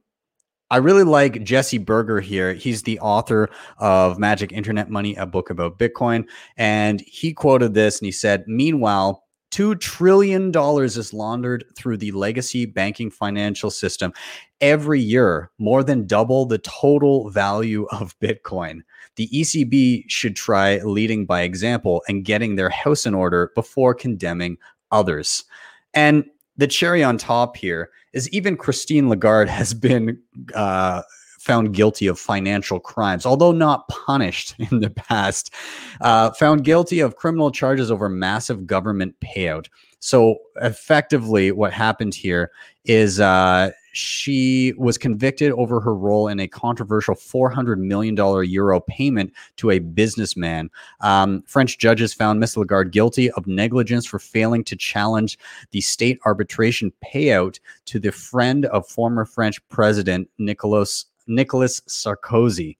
I 0.71 0.77
really 0.77 1.03
like 1.03 1.43
Jesse 1.43 1.77
Berger 1.77 2.19
here. 2.19 2.53
He's 2.53 2.83
the 2.83 2.99
author 2.99 3.49
of 3.77 4.17
Magic 4.17 4.51
Internet 4.51 4.89
Money, 4.89 5.15
a 5.15 5.25
book 5.25 5.49
about 5.49 5.77
Bitcoin. 5.77 6.27
And 6.57 7.01
he 7.01 7.33
quoted 7.33 7.73
this 7.73 7.99
and 7.99 8.05
he 8.05 8.11
said, 8.11 8.43
Meanwhile, 8.47 9.23
$2 9.51 9.79
trillion 9.79 10.51
is 10.53 11.13
laundered 11.13 11.63
through 11.77 11.97
the 11.97 12.11
legacy 12.11 12.65
banking 12.65 13.09
financial 13.09 13.69
system 13.69 14.11
every 14.59 14.99
year, 14.99 15.51
more 15.59 15.83
than 15.83 16.07
double 16.07 16.45
the 16.45 16.57
total 16.57 17.29
value 17.29 17.85
of 17.91 18.17
Bitcoin. 18.19 18.81
The 19.15 19.29
ECB 19.29 20.05
should 20.07 20.35
try 20.35 20.79
leading 20.79 21.25
by 21.25 21.43
example 21.43 22.03
and 22.09 22.25
getting 22.25 22.55
their 22.55 22.69
house 22.69 23.05
in 23.05 23.13
order 23.13 23.51
before 23.55 23.93
condemning 23.93 24.57
others. 24.91 25.45
And 25.93 26.25
the 26.57 26.67
cherry 26.67 27.03
on 27.03 27.17
top 27.17 27.57
here 27.57 27.89
is 28.13 28.29
even 28.29 28.57
Christine 28.57 29.09
Lagarde 29.09 29.49
has 29.49 29.73
been 29.73 30.19
uh, 30.53 31.01
found 31.39 31.73
guilty 31.73 32.07
of 32.07 32.19
financial 32.19 32.79
crimes, 32.79 33.25
although 33.25 33.51
not 33.51 33.87
punished 33.87 34.55
in 34.71 34.79
the 34.79 34.89
past, 34.89 35.53
uh, 36.01 36.31
found 36.31 36.63
guilty 36.63 36.99
of 36.99 37.15
criminal 37.15 37.51
charges 37.51 37.91
over 37.91 38.09
massive 38.09 38.65
government 38.65 39.15
payout. 39.19 39.67
So 39.99 40.37
effectively, 40.61 41.51
what 41.51 41.73
happened 41.73 42.15
here 42.15 42.51
is 42.83 43.19
uh, 43.19 43.71
she 43.95 44.73
was 44.77 44.97
convicted 44.97 45.51
over 45.53 45.79
her 45.79 45.95
role 45.95 46.27
in 46.27 46.39
a 46.39 46.47
controversial 46.47 47.15
$400 47.15 47.77
million 47.77 48.15
euro 48.15 48.79
payment 48.81 49.31
to 49.55 49.71
a 49.71 49.79
businessman. 49.79 50.69
Um, 50.99 51.43
French 51.47 51.77
judges 51.77 52.13
found 52.13 52.39
Miss 52.39 52.57
Lagarde 52.57 52.91
guilty 52.91 53.31
of 53.31 53.47
negligence 53.47 54.05
for 54.05 54.19
failing 54.19 54.63
to 54.65 54.75
challenge 54.75 55.39
the 55.71 55.81
state 55.81 56.19
arbitration 56.25 56.91
payout 57.03 57.59
to 57.85 57.99
the 57.99 58.11
friend 58.11 58.65
of 58.65 58.87
former 58.87 59.23
French 59.23 59.65
President 59.69 60.29
Nicolas 60.37 61.05
Nicolas 61.27 61.79
Sarkozy. 61.87 62.77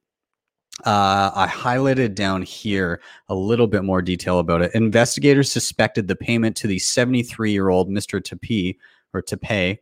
Uh, 0.86 1.32
I 1.34 1.48
highlighted 1.48 2.16
down 2.16 2.42
here 2.42 3.00
a 3.30 3.36
little 3.36 3.68
bit 3.68 3.86
more 3.86 4.02
detail 4.02 4.40
about 4.40 4.62
it. 4.62 4.76
Investigators 4.76 5.50
suspected 5.50 6.10
the 6.10 6.16
payment 6.18 6.58
to 6.58 6.68
the 6.68 6.80
73 6.80 7.52
year 7.52 7.70
old 7.70 7.90
Mr. 7.90 8.22
Tapie 8.22 8.78
or 9.16 9.22
to 9.24 9.38
pay 9.38 9.80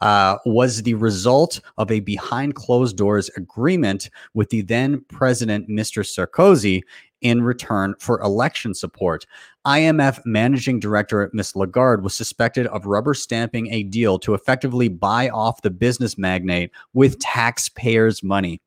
uh, 0.00 0.36
was 0.46 0.82
the 0.82 0.94
result 0.94 1.60
of 1.78 1.90
a 1.90 2.00
behind 2.00 2.54
closed 2.54 2.96
doors 2.96 3.28
agreement 3.36 4.08
with 4.34 4.50
the 4.50 4.62
then 4.62 5.04
president, 5.08 5.68
Mr. 5.68 6.04
Sarkozy, 6.04 6.82
in 7.20 7.42
return 7.42 7.94
for 7.98 8.20
election 8.20 8.74
support. 8.74 9.26
IMF 9.66 10.20
managing 10.24 10.78
director 10.78 11.28
Ms. 11.32 11.56
Lagarde 11.56 12.02
was 12.02 12.14
suspected 12.14 12.66
of 12.68 12.86
rubber 12.86 13.14
stamping 13.14 13.72
a 13.72 13.82
deal 13.82 14.18
to 14.20 14.34
effectively 14.34 14.88
buy 14.88 15.28
off 15.30 15.62
the 15.62 15.70
business 15.70 16.16
magnate 16.16 16.70
with 16.94 17.18
taxpayers' 17.18 18.22
money 18.22 18.60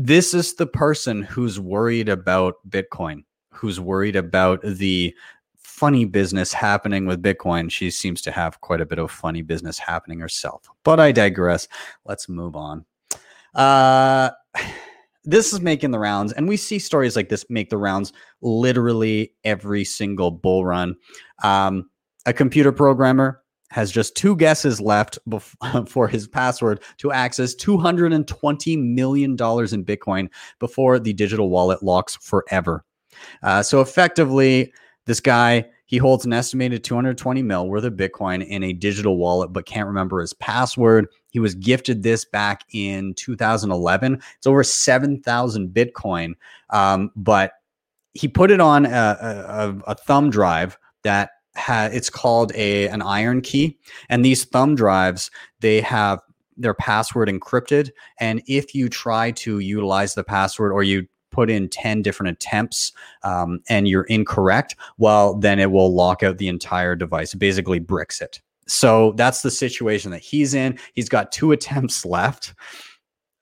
this 0.00 0.32
is 0.32 0.54
the 0.54 0.66
person 0.66 1.22
who's 1.22 1.58
worried 1.58 2.08
about 2.08 2.54
Bitcoin, 2.68 3.24
who's 3.52 3.80
worried 3.80 4.14
about 4.14 4.62
the 4.62 5.12
funny 5.78 6.04
business 6.04 6.52
happening 6.52 7.06
with 7.06 7.22
Bitcoin. 7.22 7.70
She 7.70 7.90
seems 7.90 8.20
to 8.22 8.32
have 8.32 8.60
quite 8.60 8.80
a 8.80 8.86
bit 8.86 8.98
of 8.98 9.12
funny 9.12 9.42
business 9.42 9.78
happening 9.78 10.18
herself. 10.18 10.68
But 10.82 10.98
I 10.98 11.12
digress. 11.12 11.68
Let's 12.04 12.28
move 12.28 12.56
on. 12.56 12.84
Uh, 13.54 14.30
this 15.24 15.52
is 15.52 15.60
making 15.60 15.92
the 15.92 15.98
rounds, 16.00 16.32
and 16.32 16.48
we 16.48 16.56
see 16.56 16.80
stories 16.80 17.14
like 17.14 17.28
this 17.28 17.44
make 17.48 17.70
the 17.70 17.78
rounds 17.78 18.12
literally 18.42 19.34
every 19.44 19.84
single 19.84 20.32
bull 20.32 20.64
run. 20.64 20.96
Um, 21.44 21.88
a 22.26 22.32
computer 22.32 22.72
programmer 22.72 23.42
has 23.70 23.92
just 23.92 24.16
two 24.16 24.34
guesses 24.34 24.80
left 24.80 25.18
for 25.86 26.08
his 26.08 26.26
password 26.26 26.82
to 26.96 27.12
access 27.12 27.54
$220 27.54 28.82
million 28.82 29.32
in 29.32 29.36
Bitcoin 29.36 30.28
before 30.58 30.98
the 30.98 31.12
digital 31.12 31.50
wallet 31.50 31.82
locks 31.84 32.16
forever. 32.16 32.84
Uh, 33.42 33.62
so 33.62 33.80
effectively, 33.80 34.72
this 35.08 35.20
guy 35.20 35.64
he 35.86 35.96
holds 35.96 36.26
an 36.26 36.34
estimated 36.34 36.84
220 36.84 37.42
mil 37.42 37.66
worth 37.66 37.84
of 37.84 37.94
Bitcoin 37.94 38.46
in 38.46 38.62
a 38.62 38.74
digital 38.74 39.16
wallet, 39.16 39.54
but 39.54 39.64
can't 39.64 39.86
remember 39.86 40.20
his 40.20 40.34
password. 40.34 41.06
He 41.30 41.40
was 41.40 41.54
gifted 41.54 42.02
this 42.02 42.26
back 42.26 42.62
in 42.74 43.14
2011. 43.14 44.20
It's 44.36 44.46
over 44.46 44.62
7,000 44.62 45.70
Bitcoin, 45.70 46.34
um, 46.68 47.10
but 47.16 47.52
he 48.12 48.28
put 48.28 48.50
it 48.50 48.60
on 48.60 48.84
a, 48.84 48.90
a, 48.90 49.74
a 49.86 49.94
thumb 49.94 50.28
drive 50.28 50.76
that 51.04 51.30
ha- 51.56 51.88
it's 51.90 52.10
called 52.10 52.52
a 52.54 52.88
an 52.88 53.00
iron 53.00 53.40
key, 53.40 53.78
and 54.10 54.22
these 54.22 54.44
thumb 54.44 54.74
drives 54.74 55.30
they 55.60 55.80
have 55.80 56.20
their 56.58 56.74
password 56.74 57.30
encrypted, 57.30 57.88
and 58.20 58.42
if 58.46 58.74
you 58.74 58.90
try 58.90 59.30
to 59.30 59.60
utilize 59.60 60.14
the 60.14 60.24
password 60.24 60.72
or 60.72 60.82
you 60.82 61.06
put 61.38 61.50
in 61.50 61.68
10 61.68 62.02
different 62.02 62.30
attempts 62.30 62.90
um, 63.22 63.60
and 63.68 63.86
you're 63.86 64.02
incorrect, 64.04 64.74
well, 64.96 65.34
then 65.34 65.60
it 65.60 65.70
will 65.70 65.94
lock 65.94 66.24
out 66.24 66.38
the 66.38 66.48
entire 66.48 66.96
device, 66.96 67.32
basically 67.32 67.78
bricks 67.78 68.20
it. 68.20 68.40
So 68.66 69.12
that's 69.12 69.42
the 69.42 69.52
situation 69.52 70.10
that 70.10 70.18
he's 70.18 70.52
in. 70.52 70.80
He's 70.94 71.08
got 71.08 71.30
two 71.30 71.52
attempts 71.52 72.04
left. 72.16 72.54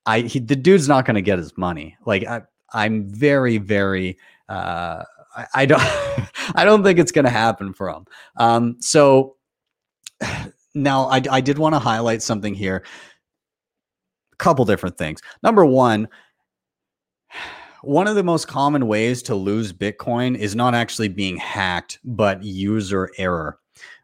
I 0.04 0.20
he, 0.20 0.40
the 0.40 0.56
dude's 0.56 0.88
not 0.88 1.06
going 1.06 1.14
to 1.14 1.22
get 1.22 1.38
his 1.38 1.56
money. 1.56 1.96
Like 2.04 2.26
I, 2.26 2.42
I'm 2.74 3.08
very, 3.08 3.56
very 3.56 4.18
uh, 4.50 5.02
I, 5.34 5.46
I 5.54 5.66
don't 5.66 5.80
I 6.54 6.66
don't 6.66 6.84
think 6.84 6.98
it's 6.98 7.12
going 7.12 7.24
to 7.24 7.30
happen 7.30 7.72
for 7.72 7.88
him. 7.88 8.04
Um, 8.36 8.76
so 8.80 9.36
now 10.74 11.06
I, 11.06 11.22
I 11.30 11.40
did 11.40 11.56
want 11.56 11.74
to 11.74 11.78
highlight 11.78 12.20
something 12.20 12.52
here. 12.52 12.84
A 14.34 14.36
couple 14.36 14.66
different 14.66 14.98
things. 14.98 15.22
Number 15.42 15.64
one, 15.64 16.08
one 17.86 18.08
of 18.08 18.16
the 18.16 18.24
most 18.24 18.48
common 18.48 18.88
ways 18.88 19.22
to 19.22 19.34
lose 19.34 19.72
Bitcoin 19.72 20.36
is 20.36 20.56
not 20.56 20.74
actually 20.74 21.08
being 21.08 21.36
hacked, 21.36 22.00
but 22.04 22.42
user 22.42 23.10
error. 23.16 23.58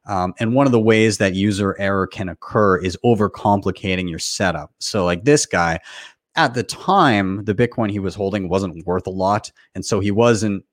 Um, 0.06 0.34
and 0.38 0.54
one 0.54 0.66
of 0.66 0.72
the 0.72 0.80
ways 0.80 1.18
that 1.18 1.34
user 1.34 1.76
error 1.78 2.06
can 2.06 2.28
occur 2.28 2.78
is 2.78 2.96
overcomplicating 3.04 4.08
your 4.08 4.18
setup. 4.18 4.72
So, 4.78 5.04
like 5.04 5.24
this 5.24 5.46
guy, 5.46 5.80
at 6.36 6.54
the 6.54 6.62
time, 6.62 7.44
the 7.44 7.54
Bitcoin 7.54 7.90
he 7.90 7.98
was 7.98 8.14
holding 8.14 8.48
wasn't 8.48 8.86
worth 8.86 9.06
a 9.06 9.10
lot. 9.10 9.50
And 9.74 9.84
so 9.84 10.00
he 10.00 10.10
wasn't 10.10 10.64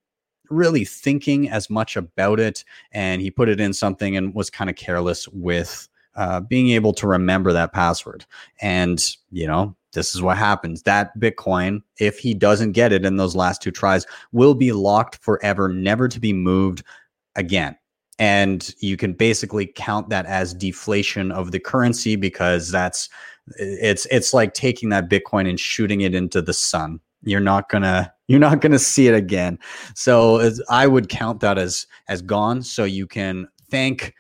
really 0.50 0.86
thinking 0.86 1.50
as 1.50 1.70
much 1.70 1.96
about 1.96 2.39
it. 2.39 2.63
And 2.92 3.22
he 3.22 3.30
put 3.30 3.50
it 3.50 3.60
in 3.60 3.74
something 3.74 4.18
and 4.18 4.34
was 4.34 4.50
kind 4.50 4.70
of 4.70 4.75
careless 4.75 5.28
with 5.30 5.88
uh, 6.16 6.42
being 6.42 6.70
able 6.70 6.94
to 6.94 7.08
remember 7.08 7.54
that 7.54 7.74
password. 7.74 8.25
And, 8.62 9.04
you 9.32 9.48
know, 9.48 9.75
this 9.93 10.13
is 10.13 10.22
what 10.22 10.38
happens. 10.38 10.84
That 10.84 11.17
Bitcoin, 11.19 11.81
if 12.00 12.19
he 12.19 12.34
doesn't 12.34 12.74
get 12.74 12.93
it 12.93 13.05
in 13.05 13.17
those 13.17 13.36
last 13.36 13.62
two 13.62 13.72
tries, 13.72 14.05
will 14.31 14.53
be 14.53 14.72
locked 14.72 15.17
forever, 15.17 15.69
never 15.69 16.08
to 16.08 16.19
be 16.19 16.34
moved 16.34 16.84
again. 17.36 17.75
And 18.19 18.74
you 18.79 18.98
can 18.98 19.13
basically 19.13 19.72
count 19.75 20.10
that 20.10 20.25
as 20.25 20.53
deflation 20.53 21.31
of 21.31 21.51
the 21.51 21.60
currency 21.60 22.15
because 22.15 22.69
that's 22.69 23.10
it's 23.58 24.05
it's 24.12 24.34
like 24.34 24.53
taking 24.53 24.89
that 24.89 25.10
Bitcoin 25.10 25.50
and 25.50 25.60
shooting 25.60 26.01
it 26.01 26.13
into 26.13 26.41
the 26.41 26.53
sun. 26.53 27.00
You're 27.24 27.39
not 27.39 27.69
gonna 27.69 28.13
you're 28.27 28.39
not 28.39 28.62
to 28.62 28.79
see 28.79 29.08
it 29.08 29.15
again. 29.15 29.58
So 29.96 30.51
I 30.69 30.86
would 30.86 31.10
count 31.10 31.39
that 31.39 31.58
as 31.58 31.88
as 32.08 32.22
gone. 32.22 32.62
So 32.62 32.84
you 32.84 33.08
can 33.08 33.48
thank 33.72 34.13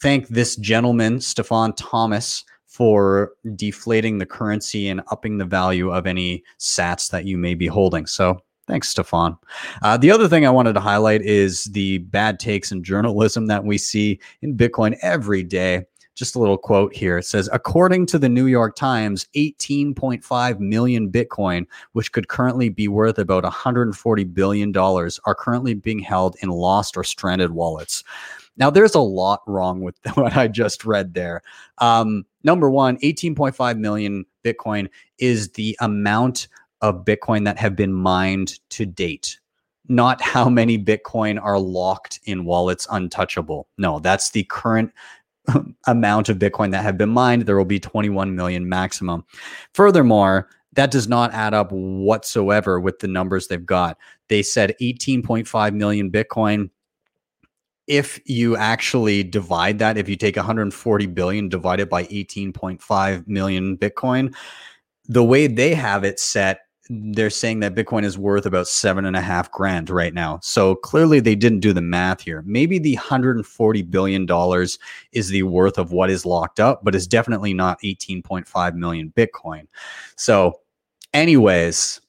thank 0.00 0.28
this 0.28 0.56
gentleman, 0.56 1.20
Stefan 1.20 1.74
Thomas, 1.74 2.44
for 2.74 3.30
deflating 3.54 4.18
the 4.18 4.26
currency 4.26 4.88
and 4.88 5.00
upping 5.12 5.38
the 5.38 5.44
value 5.44 5.92
of 5.92 6.08
any 6.08 6.42
Sats 6.58 7.08
that 7.12 7.24
you 7.24 7.38
may 7.38 7.54
be 7.54 7.68
holding. 7.68 8.04
So 8.04 8.40
Thanks, 8.66 8.88
Stefan. 8.88 9.36
Uh, 9.82 9.98
the 9.98 10.10
other 10.10 10.26
thing 10.26 10.46
I 10.46 10.50
wanted 10.50 10.72
to 10.72 10.80
highlight 10.80 11.20
is 11.20 11.64
the 11.64 11.98
bad 11.98 12.40
takes 12.40 12.72
in 12.72 12.82
journalism 12.82 13.46
that 13.46 13.62
we 13.62 13.76
see 13.76 14.18
in 14.40 14.56
Bitcoin 14.56 14.96
every 15.02 15.42
day. 15.42 15.84
Just 16.14 16.34
a 16.34 16.38
little 16.38 16.56
quote 16.56 16.94
here. 16.94 17.18
It 17.18 17.26
says, 17.26 17.48
according 17.52 18.06
to 18.06 18.18
the 18.18 18.28
New 18.28 18.46
York 18.46 18.74
Times, 18.74 19.28
18.5 19.36 20.60
million 20.60 21.12
Bitcoin, 21.12 21.66
which 21.92 22.10
could 22.10 22.28
currently 22.28 22.70
be 22.70 22.88
worth 22.88 23.18
about 23.18 23.44
$140 23.44 24.34
billion, 24.34 24.74
are 24.76 25.34
currently 25.34 25.74
being 25.74 25.98
held 25.98 26.34
in 26.40 26.48
lost 26.48 26.96
or 26.96 27.04
stranded 27.04 27.50
wallets. 27.50 28.02
Now, 28.56 28.70
there's 28.70 28.94
a 28.94 29.00
lot 29.00 29.42
wrong 29.46 29.80
with 29.82 29.96
what 30.14 30.36
I 30.36 30.48
just 30.48 30.84
read 30.84 31.14
there. 31.14 31.42
Um, 31.78 32.24
number 32.44 32.70
one, 32.70 32.96
18.5 32.98 33.78
million 33.78 34.24
Bitcoin 34.44 34.88
is 35.18 35.50
the 35.52 35.76
amount 35.80 36.48
of 36.80 37.04
Bitcoin 37.04 37.44
that 37.44 37.58
have 37.58 37.74
been 37.74 37.92
mined 37.92 38.58
to 38.70 38.86
date 38.86 39.38
not 39.88 40.20
how 40.22 40.48
many 40.48 40.78
Bitcoin 40.78 41.38
are 41.42 41.58
locked 41.58 42.20
in 42.24 42.44
wallets 42.44 42.86
untouchable. 42.90 43.68
No, 43.76 43.98
that's 43.98 44.30
the 44.30 44.44
current 44.44 44.92
amount 45.86 46.28
of 46.28 46.38
Bitcoin 46.38 46.70
that 46.70 46.82
have 46.82 46.96
been 46.96 47.10
mined, 47.10 47.42
there 47.42 47.56
will 47.56 47.64
be 47.64 47.80
21 47.80 48.34
million 48.34 48.68
maximum. 48.68 49.24
Furthermore, 49.74 50.48
that 50.72 50.90
does 50.90 51.06
not 51.06 51.32
add 51.32 51.54
up 51.54 51.70
whatsoever 51.70 52.80
with 52.80 52.98
the 52.98 53.08
numbers 53.08 53.46
they've 53.46 53.64
got. 53.64 53.96
They 54.28 54.42
said 54.42 54.74
18.5 54.80 55.74
million 55.74 56.10
Bitcoin. 56.10 56.70
If 57.86 58.20
you 58.24 58.56
actually 58.56 59.22
divide 59.22 59.78
that, 59.80 59.98
if 59.98 60.08
you 60.08 60.16
take 60.16 60.36
140 60.36 61.06
billion 61.06 61.48
divided 61.48 61.88
by 61.88 62.04
18.5 62.04 63.28
million 63.28 63.76
Bitcoin, 63.76 64.34
the 65.06 65.24
way 65.24 65.46
they 65.46 65.74
have 65.74 66.02
it 66.04 66.18
set 66.18 66.60
they're 66.90 67.30
saying 67.30 67.60
that 67.60 67.74
Bitcoin 67.74 68.04
is 68.04 68.18
worth 68.18 68.44
about 68.44 68.68
seven 68.68 69.06
and 69.06 69.16
a 69.16 69.20
half 69.20 69.50
grand 69.50 69.88
right 69.88 70.12
now. 70.12 70.38
So 70.42 70.74
clearly 70.74 71.18
they 71.18 71.34
didn't 71.34 71.60
do 71.60 71.72
the 71.72 71.80
math 71.80 72.20
here. 72.20 72.42
Maybe 72.46 72.78
the 72.78 72.96
$140 72.96 73.90
billion 73.90 74.26
is 75.12 75.28
the 75.28 75.44
worth 75.44 75.78
of 75.78 75.92
what 75.92 76.10
is 76.10 76.26
locked 76.26 76.60
up, 76.60 76.84
but 76.84 76.94
it's 76.94 77.06
definitely 77.06 77.54
not 77.54 77.80
18.5 77.82 78.74
million 78.74 79.12
Bitcoin. 79.16 79.66
So, 80.16 80.60
anyways, 81.14 82.00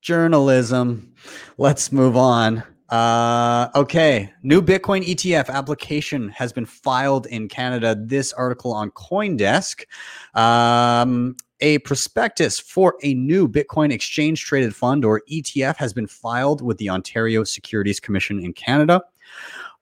journalism. 0.00 1.12
Let's 1.58 1.90
move 1.90 2.16
on. 2.16 2.62
Uh, 2.92 3.70
okay, 3.74 4.30
new 4.42 4.60
Bitcoin 4.60 5.02
ETF 5.02 5.48
application 5.48 6.28
has 6.28 6.52
been 6.52 6.66
filed 6.66 7.24
in 7.24 7.48
Canada. 7.48 7.96
This 7.98 8.34
article 8.34 8.70
on 8.74 8.90
CoinDesk. 8.90 9.86
Um, 10.34 11.34
A 11.62 11.78
prospectus 11.78 12.60
for 12.60 12.96
a 13.02 13.14
new 13.14 13.48
Bitcoin 13.48 13.92
exchange 13.92 14.44
traded 14.44 14.76
fund 14.76 15.06
or 15.06 15.22
ETF 15.30 15.78
has 15.78 15.94
been 15.94 16.06
filed 16.06 16.60
with 16.60 16.76
the 16.76 16.90
Ontario 16.90 17.44
Securities 17.44 17.98
Commission 17.98 18.38
in 18.44 18.52
Canada. 18.52 19.00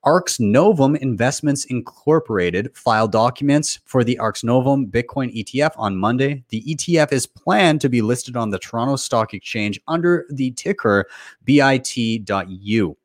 Arx 0.04 0.38
Novum 0.38 0.94
Investments 0.94 1.64
Incorporated 1.64 2.70
filed 2.76 3.10
documents 3.10 3.80
for 3.84 4.04
the 4.04 4.18
Arx 4.20 4.44
Novum 4.44 4.86
Bitcoin 4.86 5.34
ETF 5.36 5.72
on 5.76 5.96
Monday. 5.96 6.44
The 6.50 6.62
ETF 6.62 7.12
is 7.12 7.26
planned 7.26 7.80
to 7.80 7.88
be 7.88 8.02
listed 8.02 8.36
on 8.36 8.50
the 8.50 8.58
Toronto 8.60 8.94
Stock 8.94 9.34
Exchange 9.34 9.80
under 9.88 10.26
the 10.30 10.52
ticker 10.52 11.06
BIT.U. 11.44 12.96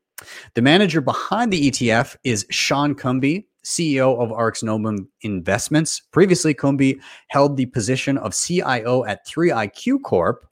The 0.54 0.62
manager 0.62 1.02
behind 1.02 1.52
the 1.52 1.70
ETF 1.70 2.16
is 2.24 2.46
Sean 2.50 2.96
Cumby, 2.96 3.46
CEO 3.64 4.18
of 4.20 4.32
Arx 4.32 4.64
Novum 4.64 5.10
Investments. 5.22 6.02
Previously, 6.12 6.54
Cumby 6.54 7.00
held 7.28 7.58
the 7.58 7.66
position 7.66 8.18
of 8.18 8.34
CIO 8.36 9.04
at 9.06 9.28
3IQ 9.28 10.04
Corp, 10.04 10.46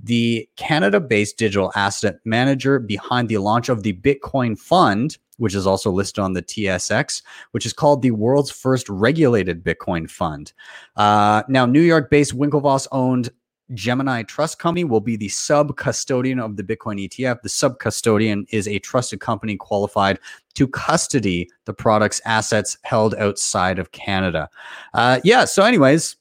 the 0.00 0.48
Canada 0.56 1.00
based 1.00 1.38
digital 1.38 1.72
asset 1.74 2.18
manager 2.24 2.78
behind 2.78 3.28
the 3.28 3.38
launch 3.38 3.68
of 3.68 3.82
the 3.82 3.94
Bitcoin 3.94 4.58
Fund, 4.58 5.18
which 5.38 5.54
is 5.54 5.66
also 5.66 5.90
listed 5.90 6.18
on 6.18 6.34
the 6.34 6.42
TSX, 6.42 7.22
which 7.52 7.64
is 7.64 7.72
called 7.72 8.02
the 8.02 8.10
world's 8.10 8.50
first 8.50 8.88
regulated 8.88 9.64
Bitcoin 9.64 10.10
fund. 10.10 10.52
Uh, 10.96 11.42
now, 11.48 11.64
New 11.64 11.80
York 11.80 12.10
based 12.10 12.36
Winklevoss 12.36 12.86
owned 12.92 13.30
Gemini 13.74 14.22
Trust 14.22 14.58
Company 14.58 14.84
will 14.84 15.00
be 15.00 15.16
the 15.16 15.28
sub 15.28 15.76
custodian 15.76 16.40
of 16.40 16.56
the 16.56 16.62
Bitcoin 16.62 17.08
ETF. 17.08 17.42
The 17.42 17.48
sub 17.48 17.78
custodian 17.78 18.46
is 18.50 18.66
a 18.66 18.78
trusted 18.78 19.20
company 19.20 19.56
qualified 19.56 20.18
to 20.54 20.66
custody 20.66 21.48
the 21.66 21.74
product's 21.74 22.20
assets 22.24 22.78
held 22.82 23.14
outside 23.16 23.78
of 23.78 23.92
Canada. 23.92 24.48
Uh, 24.94 25.20
yeah. 25.24 25.44
So, 25.44 25.64
anyways, 25.64 26.16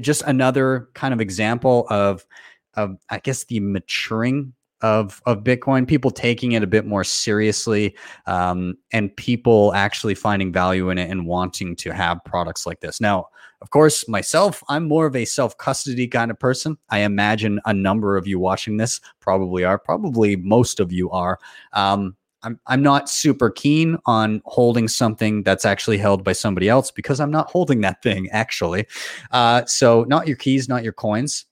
just 0.00 0.22
another 0.22 0.88
kind 0.94 1.14
of 1.14 1.20
example 1.20 1.86
of, 1.90 2.24
of 2.74 2.96
I 3.10 3.18
guess, 3.18 3.44
the 3.44 3.60
maturing 3.60 4.52
of 4.82 5.22
of 5.26 5.44
Bitcoin, 5.44 5.86
people 5.86 6.10
taking 6.10 6.52
it 6.52 6.62
a 6.62 6.66
bit 6.66 6.84
more 6.84 7.04
seriously, 7.04 7.96
um, 8.26 8.76
and 8.92 9.16
people 9.16 9.72
actually 9.74 10.14
finding 10.14 10.52
value 10.52 10.90
in 10.90 10.98
it 10.98 11.08
and 11.08 11.26
wanting 11.26 11.76
to 11.76 11.92
have 11.92 12.18
products 12.24 12.66
like 12.66 12.80
this. 12.80 13.00
Now, 13.00 13.28
of 13.62 13.70
course, 13.70 14.08
myself, 14.08 14.62
I'm 14.68 14.88
more 14.88 15.06
of 15.06 15.14
a 15.14 15.24
self 15.24 15.56
custody 15.56 16.08
kind 16.08 16.30
of 16.30 16.38
person. 16.38 16.76
I 16.90 16.98
imagine 16.98 17.60
a 17.64 17.72
number 17.72 18.16
of 18.16 18.26
you 18.26 18.40
watching 18.40 18.76
this 18.76 19.00
probably 19.20 19.64
are. 19.64 19.78
Probably 19.78 20.34
most 20.36 20.80
of 20.80 20.92
you 20.92 21.08
are. 21.10 21.38
Um, 21.72 22.16
I'm 22.42 22.58
I'm 22.66 22.82
not 22.82 23.08
super 23.08 23.50
keen 23.50 23.98
on 24.04 24.42
holding 24.46 24.88
something 24.88 25.44
that's 25.44 25.64
actually 25.64 25.98
held 25.98 26.24
by 26.24 26.32
somebody 26.32 26.68
else 26.68 26.90
because 26.90 27.20
I'm 27.20 27.30
not 27.30 27.50
holding 27.50 27.80
that 27.82 28.02
thing 28.02 28.28
actually. 28.30 28.86
Uh, 29.30 29.64
so 29.66 30.04
not 30.08 30.26
your 30.26 30.36
keys, 30.36 30.68
not 30.68 30.82
your 30.82 30.92
coins. 30.92 31.46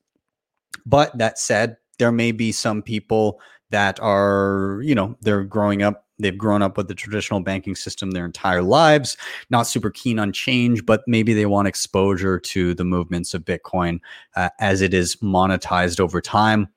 But 0.85 1.17
that 1.19 1.38
said, 1.38 1.76
there 1.99 2.11
may 2.11 2.33
be 2.33 2.50
some 2.50 2.83
people 2.83 3.40
that 3.71 4.00
are, 4.00 4.81
you 4.83 4.97
know, 4.97 5.17
they're 5.21 5.45
growing 5.45 5.83
up, 5.83 6.07
they've 6.21 6.37
grown 6.37 6.62
up 6.62 6.77
with 6.77 6.89
the 6.89 6.95
traditional 6.95 7.41
banking 7.41 7.75
system 7.75 8.11
their 8.11 8.25
entire 8.25 8.62
lives, 8.62 9.17
not 9.50 9.67
super 9.67 9.91
keen 9.91 10.19
on 10.19 10.33
change, 10.33 10.85
but 10.85 11.03
maybe 11.07 11.33
they 11.35 11.47
want 11.47 11.69
exposure 11.69 12.39
to 12.39 12.75
the 12.75 12.85
movements 12.85 13.35
of 13.35 13.45
Bitcoin 13.45 14.00
uh, 14.37 14.50
as 14.61 14.81
it 14.81 14.95
is 14.95 15.17
monetized 15.17 16.00
over 16.00 16.21
time. 16.21 16.69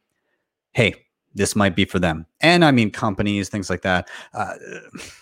Hey, 0.73 0.95
this 1.35 1.55
might 1.55 1.75
be 1.75 1.85
for 1.85 1.99
them. 1.99 2.25
And 2.41 2.63
I 2.63 2.71
mean, 2.71 2.91
companies, 2.91 3.49
things 3.49 3.69
like 3.69 3.81
that. 3.81 4.07
Uh, 4.33 4.55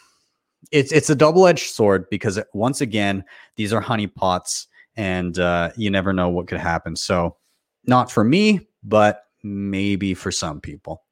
it's 0.71 0.91
it's 0.91 1.09
a 1.09 1.15
double 1.15 1.47
edged 1.47 1.69
sword 1.71 2.09
because 2.09 2.39
once 2.53 2.81
again, 2.81 3.23
these 3.55 3.73
are 3.73 3.81
honeypots, 3.81 4.67
and 4.95 5.37
uh, 5.39 5.71
you 5.75 5.89
never 5.89 6.13
know 6.13 6.29
what 6.29 6.47
could 6.47 6.59
happen. 6.59 6.95
So, 6.95 7.35
not 7.85 8.11
for 8.11 8.23
me, 8.23 8.67
but 8.83 9.25
maybe 9.43 10.13
for 10.13 10.31
some 10.31 10.61
people. 10.61 11.03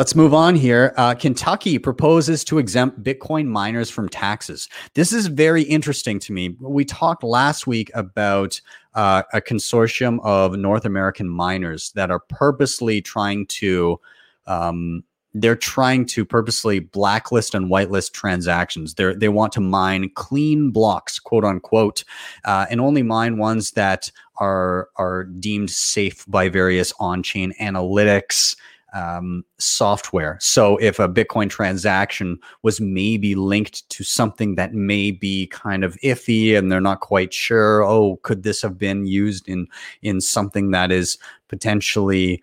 Let's 0.00 0.14
move 0.14 0.32
on 0.32 0.54
here. 0.54 0.94
Uh, 0.96 1.14
Kentucky 1.14 1.78
proposes 1.78 2.42
to 2.44 2.56
exempt 2.56 3.02
Bitcoin 3.02 3.44
miners 3.44 3.90
from 3.90 4.08
taxes. 4.08 4.66
This 4.94 5.12
is 5.12 5.26
very 5.26 5.60
interesting 5.64 6.18
to 6.20 6.32
me. 6.32 6.56
We 6.58 6.86
talked 6.86 7.22
last 7.22 7.66
week 7.66 7.90
about 7.92 8.58
uh, 8.94 9.24
a 9.34 9.42
consortium 9.42 10.18
of 10.24 10.56
North 10.56 10.86
American 10.86 11.28
miners 11.28 11.92
that 11.96 12.10
are 12.10 12.20
purposely 12.20 13.02
trying 13.02 13.44
to. 13.48 14.00
Um, 14.46 15.04
they're 15.34 15.54
trying 15.54 16.06
to 16.06 16.24
purposely 16.24 16.78
blacklist 16.78 17.54
and 17.54 17.70
whitelist 17.70 18.12
transactions. 18.12 18.94
They 18.94 19.12
they 19.12 19.28
want 19.28 19.52
to 19.52 19.60
mine 19.60 20.12
clean 20.14 20.70
blocks, 20.70 21.18
quote 21.18 21.44
unquote, 21.44 22.04
uh, 22.46 22.64
and 22.70 22.80
only 22.80 23.02
mine 23.02 23.36
ones 23.36 23.72
that 23.72 24.10
are 24.38 24.88
are 24.96 25.24
deemed 25.24 25.68
safe 25.68 26.24
by 26.26 26.48
various 26.48 26.90
on-chain 26.98 27.52
analytics 27.60 28.56
um, 28.94 29.44
software. 29.58 30.38
So 30.40 30.76
if 30.78 30.98
a 30.98 31.08
Bitcoin 31.08 31.50
transaction 31.50 32.38
was 32.62 32.80
maybe 32.80 33.34
linked 33.34 33.88
to 33.90 34.04
something 34.04 34.54
that 34.56 34.74
may 34.74 35.10
be 35.10 35.46
kind 35.48 35.84
of 35.84 35.96
iffy 36.02 36.56
and 36.56 36.70
they're 36.70 36.80
not 36.80 37.00
quite 37.00 37.32
sure, 37.32 37.82
oh, 37.84 38.18
could 38.22 38.42
this 38.42 38.62
have 38.62 38.78
been 38.78 39.06
used 39.06 39.48
in 39.48 39.66
in 40.02 40.20
something 40.20 40.70
that 40.70 40.90
is 40.92 41.18
potentially 41.48 42.42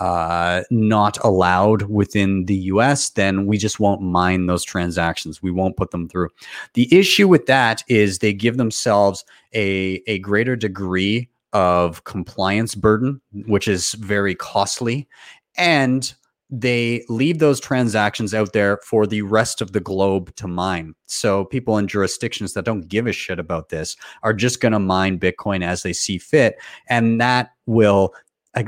uh, 0.00 0.62
not 0.70 1.18
allowed 1.24 1.82
within 1.82 2.44
the 2.46 2.56
US, 2.56 3.10
then 3.10 3.46
we 3.46 3.58
just 3.58 3.80
won't 3.80 4.02
mine 4.02 4.46
those 4.46 4.64
transactions. 4.64 5.42
We 5.42 5.50
won't 5.50 5.76
put 5.76 5.90
them 5.90 6.08
through. 6.08 6.28
The 6.74 6.92
issue 6.96 7.28
with 7.28 7.46
that 7.46 7.82
is 7.88 8.18
they 8.18 8.32
give 8.32 8.56
themselves 8.56 9.24
a, 9.54 10.02
a 10.06 10.18
greater 10.18 10.56
degree 10.56 11.28
of 11.52 12.04
compliance 12.04 12.74
burden, 12.74 13.20
which 13.46 13.68
is 13.68 13.92
very 13.94 14.34
costly. 14.34 15.08
And 15.56 16.12
they 16.50 17.04
leave 17.08 17.40
those 17.40 17.60
transactions 17.60 18.32
out 18.32 18.54
there 18.54 18.78
for 18.78 19.06
the 19.06 19.22
rest 19.22 19.60
of 19.60 19.72
the 19.72 19.80
globe 19.80 20.34
to 20.36 20.48
mine. 20.48 20.94
So 21.06 21.44
people 21.44 21.76
in 21.76 21.88
jurisdictions 21.88 22.54
that 22.54 22.64
don't 22.64 22.88
give 22.88 23.06
a 23.06 23.12
shit 23.12 23.38
about 23.38 23.68
this 23.68 23.96
are 24.22 24.32
just 24.32 24.60
going 24.60 24.72
to 24.72 24.78
mine 24.78 25.18
Bitcoin 25.18 25.62
as 25.62 25.82
they 25.82 25.92
see 25.92 26.16
fit. 26.16 26.56
And 26.88 27.20
that 27.20 27.50
will 27.66 28.14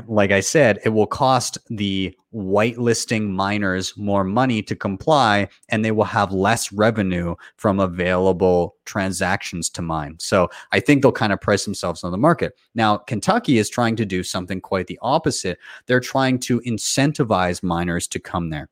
like 0.07 0.31
I 0.31 0.39
said, 0.39 0.79
it 0.85 0.89
will 0.89 1.07
cost 1.07 1.57
the 1.69 2.15
whitelisting 2.33 3.29
miners 3.29 3.97
more 3.97 4.23
money 4.23 4.61
to 4.63 4.75
comply, 4.75 5.49
and 5.69 5.83
they 5.83 5.91
will 5.91 6.05
have 6.05 6.31
less 6.31 6.71
revenue 6.71 7.35
from 7.57 7.79
available 7.79 8.75
transactions 8.85 9.69
to 9.71 9.81
mine. 9.81 10.15
So 10.19 10.49
I 10.71 10.79
think 10.79 11.01
they'll 11.01 11.11
kind 11.11 11.33
of 11.33 11.41
price 11.41 11.65
themselves 11.65 12.03
on 12.03 12.11
the 12.11 12.17
market. 12.17 12.53
Now, 12.75 12.97
Kentucky 12.97 13.57
is 13.57 13.69
trying 13.69 13.95
to 13.97 14.05
do 14.05 14.23
something 14.23 14.61
quite 14.61 14.87
the 14.87 14.99
opposite. 15.01 15.57
They're 15.87 15.99
trying 15.99 16.39
to 16.39 16.61
incentivize 16.61 17.63
miners 17.63 18.07
to 18.09 18.19
come 18.19 18.49
there. 18.49 18.69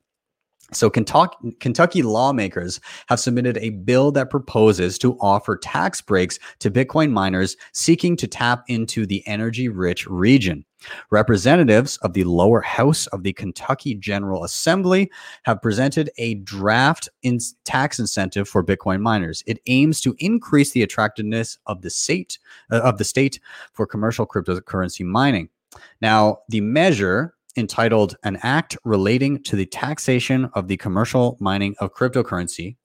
So, 0.72 0.88
Kentucky, 0.88 1.56
Kentucky, 1.58 2.02
lawmakers 2.02 2.78
have 3.08 3.18
submitted 3.18 3.58
a 3.58 3.70
bill 3.70 4.12
that 4.12 4.30
proposes 4.30 4.98
to 4.98 5.18
offer 5.18 5.56
tax 5.56 6.00
breaks 6.00 6.38
to 6.60 6.70
Bitcoin 6.70 7.10
miners 7.10 7.56
seeking 7.72 8.16
to 8.18 8.28
tap 8.28 8.62
into 8.68 9.04
the 9.04 9.26
energy 9.26 9.68
rich 9.68 10.06
region. 10.06 10.64
Representatives 11.10 11.96
of 11.98 12.12
the 12.12 12.24
lower 12.24 12.60
house 12.60 13.06
of 13.08 13.22
the 13.22 13.32
Kentucky 13.32 13.94
General 13.94 14.44
Assembly 14.44 15.10
have 15.44 15.62
presented 15.62 16.10
a 16.18 16.34
draft 16.36 17.08
in 17.22 17.38
tax 17.64 17.98
incentive 17.98 18.48
for 18.48 18.64
Bitcoin 18.64 19.00
miners. 19.00 19.42
It 19.46 19.60
aims 19.66 20.00
to 20.02 20.14
increase 20.18 20.72
the 20.72 20.82
attractiveness 20.82 21.58
of 21.66 21.82
the 21.82 21.90
state 21.90 22.38
uh, 22.70 22.80
of 22.80 22.98
the 22.98 23.04
state 23.04 23.40
for 23.72 23.86
commercial 23.86 24.26
cryptocurrency 24.26 25.04
mining. 25.04 25.48
Now, 26.00 26.38
the 26.48 26.60
measure 26.60 27.34
entitled 27.56 28.16
An 28.24 28.38
Act 28.42 28.76
Relating 28.84 29.42
to 29.44 29.56
the 29.56 29.66
Taxation 29.66 30.50
of 30.54 30.68
the 30.68 30.76
Commercial 30.76 31.36
Mining 31.40 31.74
of 31.80 31.94
Cryptocurrency 31.94 32.76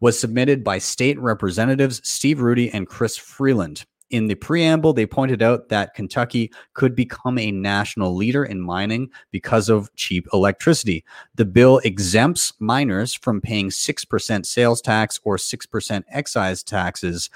was 0.00 0.18
submitted 0.18 0.62
by 0.62 0.78
state 0.78 1.18
representatives 1.18 2.00
Steve 2.04 2.40
Rudy 2.40 2.70
and 2.70 2.86
Chris 2.86 3.16
Freeland. 3.16 3.84
In 4.14 4.28
the 4.28 4.36
preamble, 4.36 4.92
they 4.92 5.06
pointed 5.06 5.42
out 5.42 5.70
that 5.70 5.94
Kentucky 5.94 6.52
could 6.74 6.94
become 6.94 7.36
a 7.36 7.50
national 7.50 8.14
leader 8.14 8.44
in 8.44 8.60
mining 8.60 9.10
because 9.32 9.68
of 9.68 9.92
cheap 9.96 10.28
electricity. 10.32 11.04
The 11.34 11.44
bill 11.44 11.78
exempts 11.78 12.52
miners 12.60 13.12
from 13.12 13.40
paying 13.40 13.70
6% 13.70 14.46
sales 14.46 14.80
tax 14.80 15.18
or 15.24 15.36
6% 15.36 16.04
excise 16.10 16.62
taxes 16.62 17.28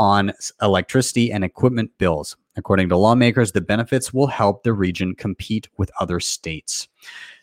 on 0.00 0.32
electricity 0.60 1.30
and 1.30 1.44
equipment 1.44 1.92
bills. 1.96 2.36
According 2.56 2.88
to 2.88 2.96
lawmakers, 2.96 3.52
the 3.52 3.60
benefits 3.60 4.12
will 4.12 4.26
help 4.26 4.64
the 4.64 4.72
region 4.72 5.14
compete 5.14 5.68
with 5.76 5.92
other 6.00 6.18
states. 6.18 6.88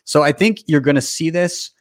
So 0.03 0.23
I 0.23 0.33
think 0.33 0.61
you're 0.65 0.81
going 0.81 0.95
to 0.95 1.01
see 1.01 1.29
this 1.29 1.71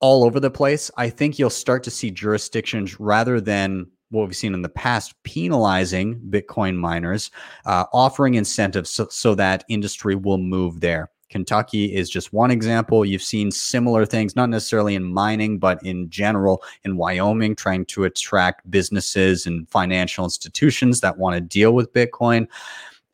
all 0.00 0.24
over 0.24 0.40
the 0.40 0.50
place. 0.50 0.90
I 0.96 1.10
think 1.10 1.38
you'll 1.38 1.50
start 1.50 1.82
to 1.82 1.90
see 1.90 2.10
jurisdictions 2.10 2.98
rather 2.98 3.38
than 3.38 3.88
what 4.14 4.26
we've 4.26 4.36
seen 4.36 4.54
in 4.54 4.62
the 4.62 4.68
past 4.68 5.14
penalizing 5.24 6.20
Bitcoin 6.30 6.76
miners, 6.76 7.30
uh, 7.66 7.84
offering 7.92 8.34
incentives 8.34 8.90
so, 8.90 9.06
so 9.10 9.34
that 9.34 9.64
industry 9.68 10.14
will 10.14 10.38
move 10.38 10.80
there. 10.80 11.10
Kentucky 11.30 11.92
is 11.92 12.08
just 12.08 12.32
one 12.32 12.52
example. 12.52 13.04
You've 13.04 13.22
seen 13.22 13.50
similar 13.50 14.06
things, 14.06 14.36
not 14.36 14.50
necessarily 14.50 14.94
in 14.94 15.02
mining, 15.02 15.58
but 15.58 15.82
in 15.84 16.08
general 16.08 16.62
in 16.84 16.96
Wyoming, 16.96 17.56
trying 17.56 17.86
to 17.86 18.04
attract 18.04 18.70
businesses 18.70 19.44
and 19.44 19.68
financial 19.68 20.24
institutions 20.24 21.00
that 21.00 21.18
want 21.18 21.34
to 21.34 21.40
deal 21.40 21.72
with 21.72 21.92
Bitcoin. 21.92 22.46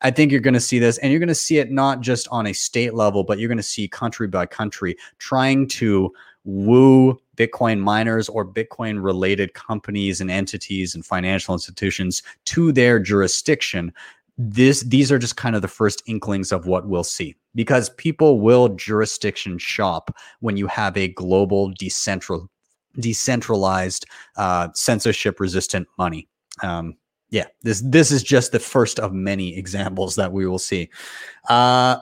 I 0.01 0.11
think 0.11 0.31
you're 0.31 0.41
going 0.41 0.53
to 0.53 0.59
see 0.59 0.77
this, 0.77 0.99
and 0.99 1.11
you're 1.11 1.19
going 1.19 1.29
to 1.29 1.35
see 1.35 1.57
it 1.57 1.71
not 1.71 2.01
just 2.01 2.27
on 2.29 2.47
a 2.47 2.53
state 2.53 2.93
level, 2.93 3.23
but 3.23 3.39
you're 3.39 3.47
going 3.47 3.57
to 3.57 3.63
see 3.63 3.87
country 3.87 4.27
by 4.27 4.45
country 4.45 4.97
trying 5.17 5.67
to 5.69 6.13
woo 6.43 7.19
Bitcoin 7.37 7.79
miners 7.79 8.29
or 8.29 8.45
Bitcoin 8.45 9.03
related 9.03 9.53
companies 9.53 10.21
and 10.21 10.29
entities 10.29 10.95
and 10.95 11.05
financial 11.05 11.53
institutions 11.53 12.21
to 12.45 12.71
their 12.71 12.99
jurisdiction. 12.99 13.93
This 14.37 14.81
these 14.81 15.11
are 15.11 15.19
just 15.19 15.37
kind 15.37 15.55
of 15.55 15.61
the 15.61 15.67
first 15.67 16.01
inklings 16.07 16.51
of 16.51 16.65
what 16.65 16.87
we'll 16.87 17.03
see 17.03 17.35
because 17.53 17.89
people 17.91 18.39
will 18.39 18.69
jurisdiction 18.69 19.57
shop 19.57 20.15
when 20.39 20.57
you 20.57 20.67
have 20.67 20.97
a 20.97 21.09
global 21.09 21.71
decentral 21.73 22.47
decentralized 22.99 24.05
uh, 24.37 24.69
censorship 24.73 25.39
resistant 25.39 25.87
money. 25.97 26.27
Um, 26.61 26.95
yeah, 27.29 27.45
this 27.63 27.81
this 27.85 28.11
is 28.11 28.23
just 28.23 28.51
the 28.51 28.59
first 28.59 28.99
of 28.99 29.13
many 29.13 29.57
examples 29.57 30.15
that 30.15 30.31
we 30.31 30.45
will 30.45 30.59
see. 30.59 30.89
Uh, 31.49 31.97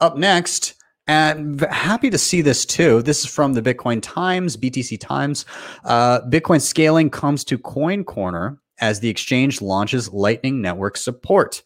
up 0.00 0.16
next, 0.16 0.74
and 1.06 1.60
happy 1.60 2.10
to 2.10 2.18
see 2.18 2.40
this 2.40 2.64
too. 2.64 3.02
This 3.02 3.20
is 3.20 3.26
from 3.26 3.52
the 3.52 3.62
Bitcoin 3.62 4.00
Times, 4.02 4.56
BTC 4.56 4.98
Times. 5.00 5.46
Uh, 5.84 6.20
Bitcoin 6.22 6.60
scaling 6.60 7.10
comes 7.10 7.44
to 7.44 7.58
Coin 7.58 8.04
Corner 8.04 8.60
as 8.78 9.00
the 9.00 9.08
exchange 9.08 9.62
launches 9.62 10.12
Lightning 10.12 10.60
Network 10.60 10.96
support. 10.96 11.62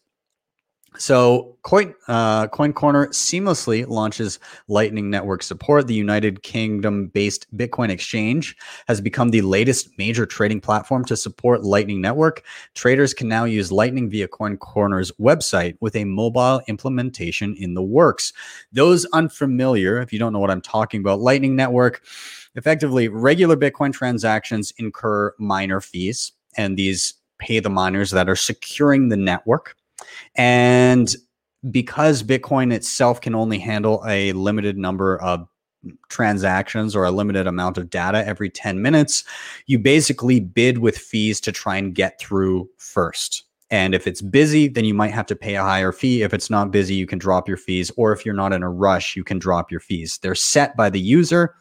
So, 0.97 1.57
Coin, 1.63 1.95
uh, 2.09 2.47
Coin 2.49 2.73
Corner 2.73 3.07
seamlessly 3.07 3.87
launches 3.87 4.39
Lightning 4.67 5.09
Network 5.09 5.41
support. 5.41 5.87
The 5.87 5.93
United 5.93 6.43
Kingdom 6.43 7.07
based 7.07 7.47
Bitcoin 7.55 7.89
exchange 7.89 8.57
has 8.89 8.99
become 8.99 9.29
the 9.29 9.41
latest 9.41 9.97
major 9.97 10.25
trading 10.25 10.59
platform 10.59 11.05
to 11.05 11.15
support 11.15 11.63
Lightning 11.63 12.01
Network. 12.01 12.43
Traders 12.75 13.13
can 13.13 13.29
now 13.29 13.45
use 13.45 13.71
Lightning 13.71 14.09
via 14.09 14.27
Coin 14.27 14.57
Corner's 14.57 15.13
website 15.13 15.77
with 15.79 15.95
a 15.95 16.03
mobile 16.03 16.61
implementation 16.67 17.55
in 17.57 17.73
the 17.73 17.81
works. 17.81 18.33
Those 18.73 19.05
unfamiliar, 19.13 20.01
if 20.01 20.11
you 20.11 20.19
don't 20.19 20.33
know 20.33 20.39
what 20.39 20.51
I'm 20.51 20.61
talking 20.61 20.99
about, 20.99 21.21
Lightning 21.21 21.55
Network, 21.55 22.03
effectively, 22.55 23.07
regular 23.07 23.55
Bitcoin 23.55 23.93
transactions 23.93 24.73
incur 24.77 25.33
minor 25.39 25.79
fees, 25.79 26.33
and 26.57 26.77
these 26.77 27.13
pay 27.39 27.59
the 27.59 27.69
miners 27.69 28.11
that 28.11 28.29
are 28.29 28.35
securing 28.35 29.07
the 29.07 29.17
network. 29.17 29.75
And 30.35 31.13
because 31.69 32.23
Bitcoin 32.23 32.73
itself 32.73 33.21
can 33.21 33.35
only 33.35 33.59
handle 33.59 34.03
a 34.07 34.33
limited 34.33 34.77
number 34.77 35.21
of 35.21 35.47
transactions 36.09 36.95
or 36.95 37.05
a 37.05 37.11
limited 37.11 37.47
amount 37.47 37.77
of 37.77 37.89
data 37.89 38.25
every 38.25 38.49
10 38.49 38.81
minutes, 38.81 39.23
you 39.65 39.79
basically 39.79 40.39
bid 40.39 40.79
with 40.79 40.97
fees 40.97 41.39
to 41.41 41.51
try 41.51 41.77
and 41.77 41.95
get 41.95 42.19
through 42.19 42.69
first. 42.77 43.43
And 43.71 43.95
if 43.95 44.05
it's 44.05 44.21
busy, 44.21 44.67
then 44.67 44.83
you 44.83 44.93
might 44.93 45.13
have 45.13 45.25
to 45.27 45.35
pay 45.35 45.55
a 45.55 45.63
higher 45.63 45.93
fee. 45.93 46.23
If 46.23 46.33
it's 46.33 46.49
not 46.49 46.71
busy, 46.71 46.93
you 46.93 47.07
can 47.07 47.19
drop 47.19 47.47
your 47.47 47.55
fees. 47.57 47.89
Or 47.95 48.11
if 48.11 48.25
you're 48.25 48.35
not 48.35 48.51
in 48.51 48.63
a 48.63 48.69
rush, 48.69 49.15
you 49.15 49.23
can 49.23 49.39
drop 49.39 49.71
your 49.71 49.79
fees. 49.79 50.19
They're 50.21 50.35
set 50.35 50.75
by 50.75 50.89
the 50.89 50.99
user, 50.99 51.55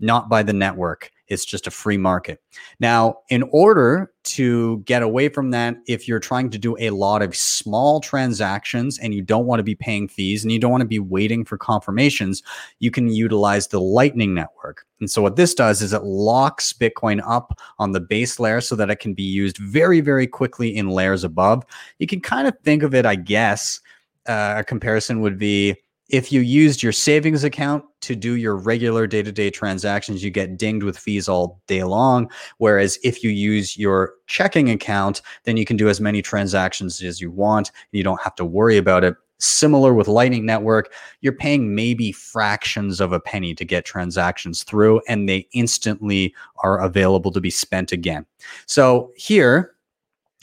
not 0.00 0.30
by 0.30 0.42
the 0.42 0.54
network. 0.54 1.10
It's 1.30 1.44
just 1.44 1.66
a 1.66 1.70
free 1.70 1.96
market. 1.96 2.42
Now, 2.80 3.18
in 3.28 3.44
order 3.52 4.12
to 4.24 4.78
get 4.80 5.02
away 5.02 5.28
from 5.28 5.52
that, 5.52 5.76
if 5.86 6.06
you're 6.06 6.20
trying 6.20 6.50
to 6.50 6.58
do 6.58 6.76
a 6.78 6.90
lot 6.90 7.22
of 7.22 7.34
small 7.34 8.00
transactions 8.00 8.98
and 8.98 9.14
you 9.14 9.22
don't 9.22 9.46
want 9.46 9.60
to 9.60 9.64
be 9.64 9.74
paying 9.74 10.08
fees 10.08 10.42
and 10.42 10.52
you 10.52 10.58
don't 10.58 10.70
want 10.70 10.82
to 10.82 10.88
be 10.88 10.98
waiting 10.98 11.44
for 11.44 11.56
confirmations, 11.56 12.42
you 12.80 12.90
can 12.90 13.08
utilize 13.08 13.68
the 13.68 13.80
Lightning 13.80 14.34
Network. 14.34 14.84
And 14.98 15.10
so, 15.10 15.22
what 15.22 15.36
this 15.36 15.54
does 15.54 15.80
is 15.80 15.92
it 15.92 16.02
locks 16.02 16.72
Bitcoin 16.72 17.22
up 17.26 17.58
on 17.78 17.92
the 17.92 18.00
base 18.00 18.38
layer 18.38 18.60
so 18.60 18.76
that 18.76 18.90
it 18.90 18.96
can 18.96 19.14
be 19.14 19.22
used 19.22 19.56
very, 19.58 20.00
very 20.00 20.26
quickly 20.26 20.76
in 20.76 20.90
layers 20.90 21.24
above. 21.24 21.64
You 21.98 22.06
can 22.06 22.20
kind 22.20 22.46
of 22.46 22.54
think 22.64 22.82
of 22.82 22.94
it, 22.94 23.06
I 23.06 23.14
guess, 23.14 23.80
uh, 24.26 24.56
a 24.58 24.64
comparison 24.64 25.20
would 25.20 25.38
be 25.38 25.76
if 26.10 26.32
you 26.32 26.40
used 26.40 26.82
your 26.82 26.92
savings 26.92 27.44
account 27.44 27.84
to 28.02 28.16
do 28.16 28.34
your 28.34 28.56
regular 28.56 29.06
day 29.06 29.22
to 29.22 29.32
day 29.32 29.50
transactions, 29.50 30.22
you 30.22 30.30
get 30.30 30.56
dinged 30.56 30.84
with 30.84 30.98
fees 30.98 31.28
all 31.28 31.60
day 31.66 31.84
long. 31.84 32.30
Whereas 32.58 32.98
if 33.02 33.22
you 33.22 33.30
use 33.30 33.76
your 33.76 34.14
checking 34.26 34.70
account, 34.70 35.22
then 35.44 35.56
you 35.56 35.64
can 35.64 35.76
do 35.76 35.88
as 35.88 36.00
many 36.00 36.20
transactions 36.20 37.02
as 37.02 37.20
you 37.20 37.30
want 37.30 37.68
and 37.68 37.98
you 37.98 38.02
don't 38.02 38.20
have 38.22 38.34
to 38.36 38.44
worry 38.44 38.76
about 38.76 39.04
it. 39.04 39.14
Similar 39.38 39.94
with 39.94 40.06
Lightning 40.06 40.44
Network, 40.44 40.92
you're 41.22 41.32
paying 41.32 41.74
maybe 41.74 42.12
fractions 42.12 43.00
of 43.00 43.12
a 43.12 43.20
penny 43.20 43.54
to 43.54 43.64
get 43.64 43.86
transactions 43.86 44.64
through, 44.64 45.00
and 45.08 45.26
they 45.26 45.48
instantly 45.54 46.34
are 46.62 46.78
available 46.78 47.30
to 47.30 47.40
be 47.40 47.48
spent 47.48 47.90
again. 47.90 48.26
So 48.66 49.12
here, 49.16 49.76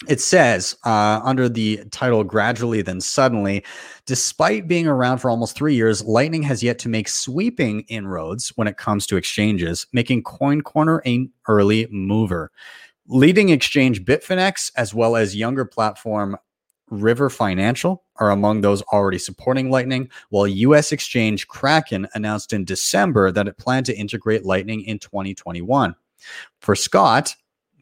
it 0.07 0.21
says 0.21 0.75
uh, 0.85 1.19
under 1.23 1.49
the 1.49 1.83
title 1.89 2.23
gradually 2.23 2.81
then 2.81 3.01
suddenly 3.01 3.63
despite 4.05 4.67
being 4.67 4.87
around 4.87 5.17
for 5.17 5.29
almost 5.29 5.55
three 5.55 5.73
years 5.73 6.03
lightning 6.03 6.43
has 6.43 6.61
yet 6.61 6.77
to 6.77 6.89
make 6.89 7.07
sweeping 7.07 7.81
inroads 7.87 8.49
when 8.49 8.67
it 8.67 8.77
comes 8.77 9.07
to 9.07 9.17
exchanges 9.17 9.87
making 9.93 10.21
coin 10.21 10.61
corner 10.61 10.99
an 11.05 11.31
early 11.47 11.87
mover 11.89 12.51
leading 13.07 13.49
exchange 13.49 14.03
bitfinex 14.05 14.71
as 14.75 14.93
well 14.93 15.15
as 15.15 15.35
younger 15.35 15.65
platform 15.65 16.37
river 16.89 17.29
financial 17.29 18.03
are 18.17 18.29
among 18.29 18.61
those 18.61 18.83
already 18.83 19.17
supporting 19.17 19.71
lightning 19.71 20.09
while 20.29 20.45
us 20.47 20.91
exchange 20.91 21.47
kraken 21.47 22.07
announced 22.13 22.53
in 22.53 22.63
december 22.63 23.31
that 23.31 23.47
it 23.47 23.57
planned 23.57 23.85
to 23.85 23.97
integrate 23.97 24.45
lightning 24.45 24.81
in 24.81 24.99
2021 24.99 25.95
for 26.61 26.75
scott 26.75 27.35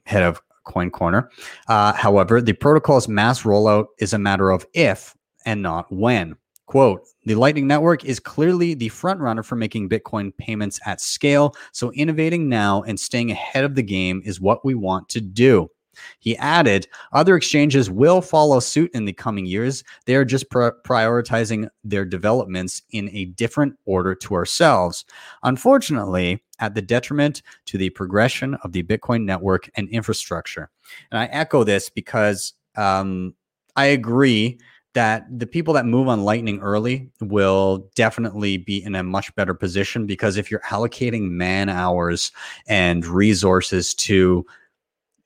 head 0.06 0.24
of 0.24 0.42
Coin 0.66 0.92
Corner. 0.92 1.30
Uh, 1.68 1.94
however, 1.94 2.42
the 2.42 2.54
protocol's 2.54 3.08
mass 3.08 3.44
rollout 3.44 3.86
is 4.00 4.14
a 4.14 4.20
matter 4.20 4.52
of 4.52 4.66
if 4.74 5.16
and 5.46 5.62
not 5.62 5.92
when. 5.92 6.36
Quote, 6.68 7.08
the 7.26 7.36
Lightning 7.36 7.68
Network 7.68 8.06
is 8.06 8.20
clearly 8.20 8.74
the 8.74 8.90
front 8.90 9.20
runner 9.20 9.44
for 9.44 9.56
making 9.56 9.88
Bitcoin 9.88 10.36
payments 10.38 10.80
at 10.86 11.00
scale. 11.00 11.56
So 11.72 11.92
innovating 11.94 12.50
now 12.50 12.82
and 12.84 13.00
staying 13.00 13.30
ahead 13.32 13.64
of 13.64 13.76
the 13.76 13.84
game 13.84 14.22
is 14.26 14.42
what 14.42 14.66
we 14.66 14.74
want 14.74 15.08
to 15.10 15.22
do. 15.22 15.70
He 16.20 16.36
added, 16.38 16.88
other 17.14 17.36
exchanges 17.36 17.90
will 17.90 18.22
follow 18.22 18.60
suit 18.60 18.92
in 18.94 19.06
the 19.06 19.14
coming 19.14 19.46
years. 19.46 19.84
They 20.06 20.16
are 20.16 20.26
just 20.26 20.50
pr- 20.50 20.70
prioritizing 20.86 21.70
their 21.84 22.04
developments 22.04 22.82
in 22.92 23.10
a 23.14 23.26
different 23.26 23.76
order 23.86 24.16
to 24.16 24.34
ourselves. 24.34 25.06
Unfortunately, 25.44 26.44
at 26.60 26.76
the 26.76 26.82
detriment 26.82 27.42
to 27.66 27.78
the 27.78 27.90
progression 27.92 28.56
of 28.56 28.72
the 28.72 28.84
Bitcoin 28.84 29.24
network 29.24 29.70
and 29.76 29.90
infrastructure. 29.90 30.70
And 31.12 31.20
I 31.20 31.26
echo 31.26 31.64
this 31.64 31.90
because 31.90 32.54
um, 32.76 33.34
I 33.76 33.86
agree 33.86 34.58
that 34.94 35.28
the 35.30 35.46
people 35.46 35.74
that 35.74 35.86
move 35.86 36.08
on 36.08 36.24
Lightning 36.24 36.60
early 36.62 37.12
will 37.20 37.90
definitely 37.96 38.58
be 38.58 38.82
in 38.82 38.96
a 38.96 39.04
much 39.04 39.36
better 39.36 39.54
position 39.54 40.06
because 40.06 40.38
if 40.38 40.50
you're 40.50 40.62
allocating 40.62 41.30
man 41.30 41.68
hours 41.68 42.32
and 42.68 43.06
resources 43.06 43.94
to 43.94 44.46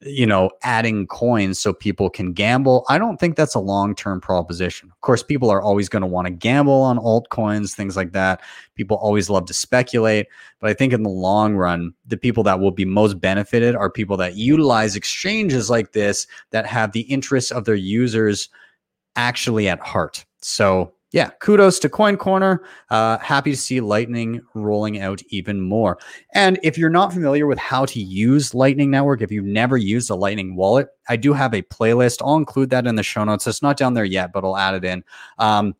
you 0.01 0.25
know, 0.25 0.49
adding 0.63 1.07
coins 1.07 1.59
so 1.59 1.73
people 1.73 2.09
can 2.09 2.31
gamble. 2.31 2.85
I 2.87 2.97
don't 2.97 3.19
think 3.19 3.35
that's 3.35 3.55
a 3.55 3.59
long 3.59 3.93
term 3.95 4.21
proposition. 4.21 4.89
Of 4.89 5.01
course, 5.01 5.23
people 5.23 5.49
are 5.49 5.61
always 5.61 5.89
going 5.89 6.01
to 6.01 6.07
want 6.07 6.27
to 6.27 6.31
gamble 6.31 6.81
on 6.81 6.97
altcoins, 6.97 7.73
things 7.73 7.97
like 7.97 8.13
that. 8.13 8.41
People 8.75 8.97
always 8.97 9.29
love 9.29 9.45
to 9.47 9.53
speculate. 9.53 10.27
But 10.61 10.69
I 10.69 10.73
think 10.73 10.93
in 10.93 11.03
the 11.03 11.09
long 11.09 11.55
run, 11.55 11.93
the 12.05 12.17
people 12.17 12.43
that 12.43 12.59
will 12.59 12.71
be 12.71 12.85
most 12.85 13.19
benefited 13.19 13.75
are 13.75 13.89
people 13.89 14.15
that 14.17 14.35
utilize 14.35 14.95
exchanges 14.95 15.69
like 15.69 15.91
this 15.91 16.27
that 16.51 16.65
have 16.65 16.93
the 16.93 17.01
interests 17.01 17.51
of 17.51 17.65
their 17.65 17.75
users 17.75 18.47
actually 19.17 19.67
at 19.67 19.81
heart. 19.81 20.23
So 20.41 20.93
yeah, 21.11 21.31
kudos 21.39 21.79
to 21.79 21.89
Coin 21.89 22.17
Corner. 22.17 22.63
Uh, 22.89 23.17
happy 23.17 23.51
to 23.51 23.57
see 23.57 23.81
Lightning 23.81 24.41
rolling 24.53 24.99
out 24.99 25.21
even 25.29 25.59
more. 25.59 25.97
And 26.33 26.59
if 26.61 26.77
you're 26.77 26.89
not 26.89 27.11
familiar 27.11 27.47
with 27.47 27.57
how 27.57 27.85
to 27.85 27.99
use 27.99 28.53
Lightning 28.53 28.91
Network, 28.91 29.21
if 29.21 29.31
you've 29.31 29.45
never 29.45 29.75
used 29.75 30.11
a 30.11 30.15
Lightning 30.15 30.55
wallet, 30.55 30.87
I 31.07 31.15
do 31.15 31.33
have 31.33 31.53
a 31.53 31.63
playlist. 31.63 32.21
I'll 32.23 32.37
include 32.37 32.69
that 32.69 32.85
in 32.85 32.95
the 32.95 33.03
show 33.03 33.23
notes. 33.23 33.47
It's 33.47 33.63
not 33.63 33.77
down 33.77 33.95
there 33.95 34.05
yet, 34.05 34.31
but 34.31 34.43
I'll 34.43 34.57
add 34.57 34.75
it 34.75 34.85
in. 34.85 35.03
Um, 35.39 35.73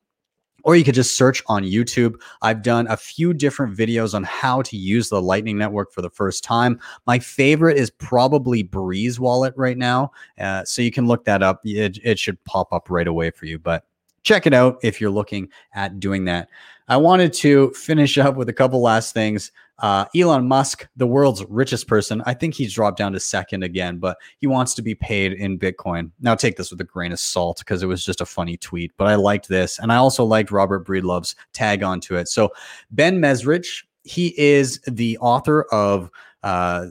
or 0.64 0.76
you 0.76 0.84
could 0.84 0.96
just 0.96 1.16
search 1.16 1.42
on 1.48 1.64
YouTube. 1.64 2.16
I've 2.42 2.62
done 2.62 2.88
a 2.88 2.98
few 2.98 3.34
different 3.34 3.78
videos 3.78 4.14
on 4.14 4.24
how 4.24 4.62
to 4.64 4.76
use 4.76 5.10
the 5.10 5.22
Lightning 5.22 5.58
Network 5.58 5.94
for 5.94 6.02
the 6.02 6.10
first 6.10 6.44
time. 6.44 6.80
My 7.06 7.20
favorite 7.20 7.78
is 7.78 7.90
probably 7.92 8.64
Breeze 8.64 9.20
Wallet 9.20 9.54
right 9.56 9.78
now. 9.78 10.12
Uh, 10.40 10.66
so 10.66 10.82
you 10.82 10.92
can 10.92 11.08
look 11.08 11.24
that 11.26 11.44
up. 11.44 11.62
It, 11.64 12.00
it 12.04 12.20
should 12.20 12.44
pop 12.44 12.74
up 12.74 12.90
right 12.90 13.08
away 13.08 13.32
for 13.32 13.46
you. 13.46 13.58
But 13.58 13.86
check 14.24 14.48
it 14.48 14.54
out 14.54 14.80
if 14.84 15.00
you're 15.00 15.10
looking 15.10 15.50
at 15.74 16.00
doing 16.00 16.26
that. 16.26 16.50
I 16.88 16.98
wanted 16.98 17.34
to 17.34 17.70
finish 17.72 18.18
up 18.18 18.36
with 18.36 18.50
a 18.50 18.54
couple 18.54 18.82
last 18.82 19.14
things. 19.14 19.52
Uh, 19.78 20.06
Elon 20.16 20.48
Musk, 20.48 20.88
the 20.98 21.08
world's 21.08 21.46
richest 21.46 21.88
person, 21.88 22.22
I 22.26 22.34
think 22.34 22.54
he's 22.54 22.74
dropped 22.74 22.98
down 22.98 23.14
to 23.14 23.20
second 23.20 23.64
again, 23.64 23.98
but 23.98 24.18
he 24.40 24.48
wants 24.48 24.74
to 24.74 24.82
be 24.82 24.96
paid 24.96 25.34
in 25.34 25.58
Bitcoin. 25.58 26.12
Now, 26.20 26.36
take 26.36 26.58
this 26.58 26.72
with 26.72 26.82
a 26.82 26.86
grain 26.86 27.12
of 27.14 27.20
salt 27.20 27.60
because 27.60 27.82
it 27.82 27.86
was 27.86 28.04
just 28.04 28.22
a 28.22 28.26
funny 28.26 28.58
tweet, 28.58 28.92
but 28.98 29.08
I 29.08 29.16
liked 29.16 29.48
this. 29.48 29.80
And 29.80 29.92
I 29.92 29.98
also 29.98 30.26
liked 30.26 30.52
Robert 30.52 30.86
Breedlove's 30.86 31.36
tag 31.54 31.84
onto 31.84 32.16
it. 32.16 32.28
So, 32.28 32.50
Ben 32.92 33.20
Mezrich, 33.20 33.84
he 34.04 34.38
is 34.38 34.82
the 34.88 35.18
author 35.20 35.64
of 35.72 36.10
uh, 36.44 36.88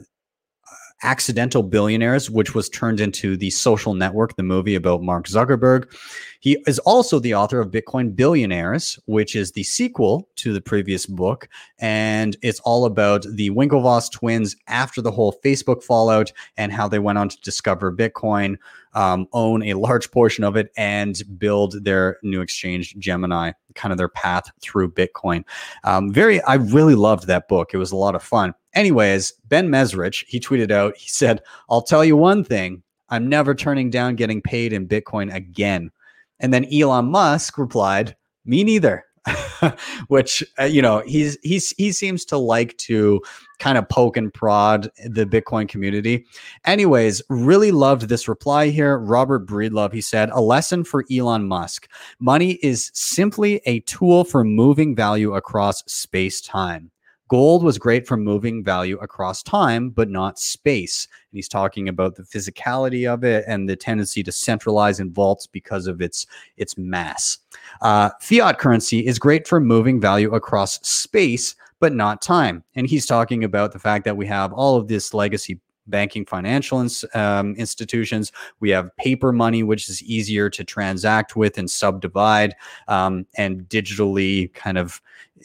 Accidental 1.02 1.62
Billionaires, 1.62 2.28
which 2.30 2.54
was 2.54 2.68
turned 2.68 3.00
into 3.00 3.37
the 3.37 3.50
social 3.50 3.94
network, 3.94 4.37
the 4.37 4.42
movie 4.42 4.74
about 4.74 5.02
Mark 5.02 5.26
Zuckerberg. 5.26 5.92
He 6.40 6.56
is 6.66 6.78
also 6.80 7.18
the 7.18 7.34
author 7.34 7.61
of 7.61 7.70
Bitcoin 7.70 8.14
Billionaires, 8.14 8.98
which 9.06 9.34
is 9.34 9.52
the 9.52 9.64
sequel 9.64 10.28
to 10.37 10.52
the 10.52 10.61
previous 10.61 11.06
book. 11.06 11.48
And 11.78 12.37
it's 12.42 12.61
all 12.61 12.84
about 12.84 13.24
the 13.24 13.50
Winklevoss 13.50 14.11
twins 14.11 14.56
after 14.68 15.02
the 15.02 15.11
whole 15.11 15.38
Facebook 15.44 15.82
fallout 15.82 16.32
and 16.56 16.72
how 16.72 16.88
they 16.88 16.98
went 17.00 17.18
on 17.18 17.28
to 17.28 17.40
discover 17.42 17.92
Bitcoin, 17.92 18.56
um, 18.94 19.26
own 19.32 19.62
a 19.64 19.74
large 19.74 20.11
portion 20.11 20.44
of 20.44 20.56
it, 20.56 20.70
and 20.76 21.20
build 21.38 21.84
their 21.84 22.18
new 22.22 22.40
exchange, 22.40 22.96
Gemini, 22.98 23.52
kind 23.74 23.92
of 23.92 23.98
their 23.98 24.08
path 24.08 24.50
through 24.61 24.92
Bitcoin. 24.92 25.44
Um, 25.84 26.12
very, 26.12 26.40
I 26.42 26.54
really 26.54 26.94
loved 26.94 27.26
that 27.26 27.48
book. 27.48 27.70
It 27.72 27.78
was 27.78 27.92
a 27.92 27.96
lot 27.96 28.14
of 28.14 28.22
fun. 28.22 28.54
Anyways, 28.79 29.33
Ben 29.49 29.69
Mezrich, 29.69 30.25
he 30.29 30.38
tweeted 30.38 30.71
out, 30.71 30.97
he 30.97 31.09
said, 31.09 31.43
I'll 31.69 31.83
tell 31.83 32.05
you 32.05 32.17
one 32.17 32.45
thing. 32.45 32.85
I'm 33.09 33.29
never 33.29 33.53
turning 33.53 33.91
down 33.91 34.14
getting 34.14 34.41
paid 34.41 34.73
in 34.73 34.87
Bitcoin 34.87 35.35
again. 35.35 35.91
And 36.38 36.55
then 36.55 36.64
Elon 36.73 37.07
Musk 37.07 37.59
replied, 37.59 38.14
"Me 38.45 38.62
neither." 38.62 39.05
Which 40.07 40.45
uh, 40.61 40.64
you 40.64 40.81
know 40.81 41.03
he's 41.05 41.37
he's 41.43 41.75
he 41.77 41.91
seems 41.91 42.25
to 42.27 42.38
like 42.38 42.77
to 42.77 43.21
kind 43.59 43.79
of 43.79 43.88
poke 43.88 44.17
and 44.17 44.33
prod 44.33 44.88
the 45.05 45.27
Bitcoin 45.27 45.69
community. 45.69 46.25
Anyways, 46.64 47.21
really 47.29 47.73
loved 47.73 48.03
this 48.03 48.29
reply 48.29 48.69
here. 48.69 48.97
Robert 48.97 49.45
Breedlove, 49.45 49.93
he 49.93 50.01
said, 50.01 50.31
a 50.31 50.41
lesson 50.41 50.85
for 50.85 51.05
Elon 51.11 51.49
Musk. 51.49 51.88
Money 52.21 52.61
is 52.62 52.93
simply 52.95 53.61
a 53.67 53.81
tool 53.81 54.23
for 54.23 54.45
moving 54.45 54.95
value 54.95 55.35
across 55.35 55.83
space 55.93 56.41
time. 56.41 56.93
Gold 57.29 57.62
was 57.62 57.79
great 57.79 58.07
for 58.07 58.17
moving 58.17 58.64
value 58.64 58.99
across 58.99 59.43
time, 59.43 59.91
but 59.91 60.09
not 60.09 60.38
space. 60.38 61.07
And 61.31 61.37
he's 61.37 61.49
talking 61.49 61.88
about 61.88 62.17
the 62.17 62.23
physicality 62.23 63.07
of 63.07 63.23
it 63.23 63.45
and 63.47 63.69
the 63.69 63.77
tendency 63.77 64.23
to 64.23 64.33
centralize 64.33 64.99
in 64.99 65.12
vaults 65.12 65.47
because 65.47 65.87
of 65.87 66.01
its 66.01 66.27
its 66.57 66.79
mass. 66.79 67.38
Uh, 67.83 68.11
fiat 68.21 68.59
currency 68.59 69.07
is 69.07 69.19
great 69.19 69.47
for 69.47 69.61
moving 69.61 70.01
value 70.01 70.35
across 70.35 70.81
space, 70.87 71.55
but 71.81 71.93
not 71.93 72.23
time. 72.23 72.64
And 72.75 72.87
he's 72.87 73.07
talking 73.07 73.45
about 73.45 73.73
the 73.73 73.79
fact 73.79 74.05
that 74.07 74.17
we 74.17 74.27
have 74.27 74.53
all 74.53 74.77
of 74.77 74.88
this 74.88 75.12
legacy 75.12 75.61
banking 75.88 76.25
financial 76.25 76.81
ins- 76.81 77.05
um, 77.14 77.55
institutions. 77.57 78.33
We 78.61 78.71
have 78.71 78.95
paper 78.97 79.33
money, 79.33 79.62
which 79.62 79.88
is 79.88 80.03
easier 80.03 80.51
to 80.51 80.64
transact 80.64 81.37
with 81.37 81.59
and 81.59 81.71
subdivide 81.71 82.55
um, 82.88 83.27
and 83.37 83.62
digitally 83.62 84.53
kind 84.55 84.79
of 84.79 85.01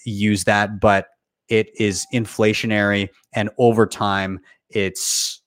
use 0.05 0.43
that. 0.45 0.79
But 0.79 1.09
it 1.49 1.69
is 1.79 2.05
inflationary 2.13 3.09
and 3.33 3.49
over 3.57 3.85
time 3.85 4.39
it's 4.69 5.41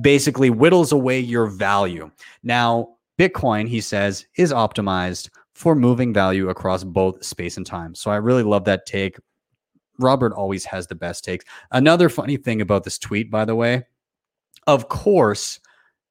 basically 0.00 0.50
whittles 0.50 0.92
away 0.92 1.18
your 1.18 1.46
value. 1.46 2.10
Now, 2.42 2.96
Bitcoin, 3.18 3.68
he 3.68 3.80
says, 3.80 4.26
is 4.36 4.52
optimized 4.52 5.30
for 5.54 5.74
moving 5.74 6.12
value 6.12 6.48
across 6.48 6.84
both 6.84 7.24
space 7.24 7.56
and 7.56 7.66
time. 7.66 7.94
So 7.94 8.10
I 8.10 8.16
really 8.16 8.44
love 8.44 8.64
that 8.64 8.86
take. 8.86 9.16
Robert 9.98 10.32
always 10.32 10.64
has 10.66 10.86
the 10.86 10.94
best 10.94 11.24
takes. 11.24 11.44
Another 11.72 12.08
funny 12.08 12.36
thing 12.36 12.60
about 12.60 12.84
this 12.84 12.98
tweet, 12.98 13.30
by 13.30 13.44
the 13.44 13.56
way, 13.56 13.84
of 14.68 14.88
course, 14.88 15.58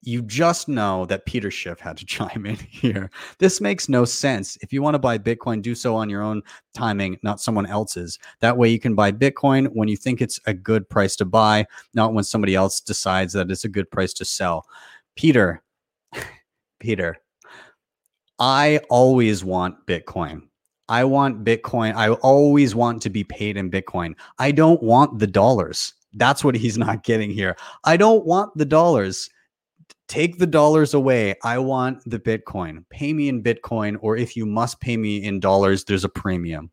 you 0.04 0.22
just 0.22 0.68
know 0.68 1.06
that 1.06 1.26
Peter 1.26 1.52
Schiff 1.52 1.80
had 1.80 1.98
to 1.98 2.06
chime 2.08 2.46
in 2.46 2.56
here. 2.56 3.10
This 3.40 3.60
makes 3.60 3.90
no 3.90 4.06
sense. 4.06 4.58
If 4.62 4.72
you 4.72 4.82
want 4.82 4.96
to 4.96 5.00
buy 5.00 5.18
Bitcoin, 5.18 5.62
do 5.62 5.76
so 5.76 5.96
on 5.96 6.10
your 6.10 6.22
own 6.22 6.42
timing, 6.74 7.18
not 7.24 7.42
someone 7.42 7.66
else's. 7.66 8.20
That 8.40 8.58
way 8.58 8.70
you 8.70 8.80
can 8.80 8.96
buy 8.96 9.12
Bitcoin 9.12 9.68
when 9.74 9.88
you 9.88 9.98
think 9.98 10.22
it's 10.22 10.40
a 10.46 10.54
good 10.54 10.90
price 10.90 11.16
to 11.18 11.26
buy, 11.26 11.66
not 11.94 12.14
when 12.14 12.24
somebody 12.24 12.56
else 12.56 12.80
decides 12.80 13.34
that 13.34 13.52
it's 13.52 13.66
a 13.66 13.70
good 13.70 13.90
price 13.92 14.14
to 14.14 14.26
sell. 14.26 14.66
Peter, 15.16 15.64
Peter, 16.80 17.18
I 18.40 18.80
always 18.90 19.44
want 19.44 19.86
Bitcoin. 19.88 20.44
I 20.90 21.04
want 21.04 21.44
Bitcoin. 21.44 21.96
I 21.96 22.10
always 22.10 22.76
want 22.76 23.02
to 23.02 23.10
be 23.10 23.24
paid 23.24 23.58
in 23.58 23.70
Bitcoin. 23.70 24.14
I 24.40 24.52
don't 24.52 24.82
want 24.82 25.20
the 25.20 25.28
dollars. 25.28 25.94
That's 26.14 26.44
what 26.44 26.56
he's 26.56 26.78
not 26.88 27.04
getting 27.04 27.32
here. 27.32 27.58
I 27.84 27.98
don't 27.98 28.26
want 28.26 28.56
the 28.56 28.66
dollars 28.66 29.30
take 30.08 30.38
the 30.38 30.48
dollars 30.48 30.94
away. 30.94 31.36
I 31.44 31.58
want 31.58 32.02
the 32.10 32.20
Bitcoin. 32.20 32.86
Pay 32.90 33.14
me 33.14 33.28
in 33.28 33.44
Bitcoin, 33.44 33.98
or 34.00 34.16
if 34.16 34.36
you 34.36 34.46
must 34.46 34.80
pay 34.80 34.96
me 34.96 35.24
in 35.24 35.40
dollars, 35.40 35.84
there's 35.84 36.06
a 36.06 36.10
premium. 36.10 36.72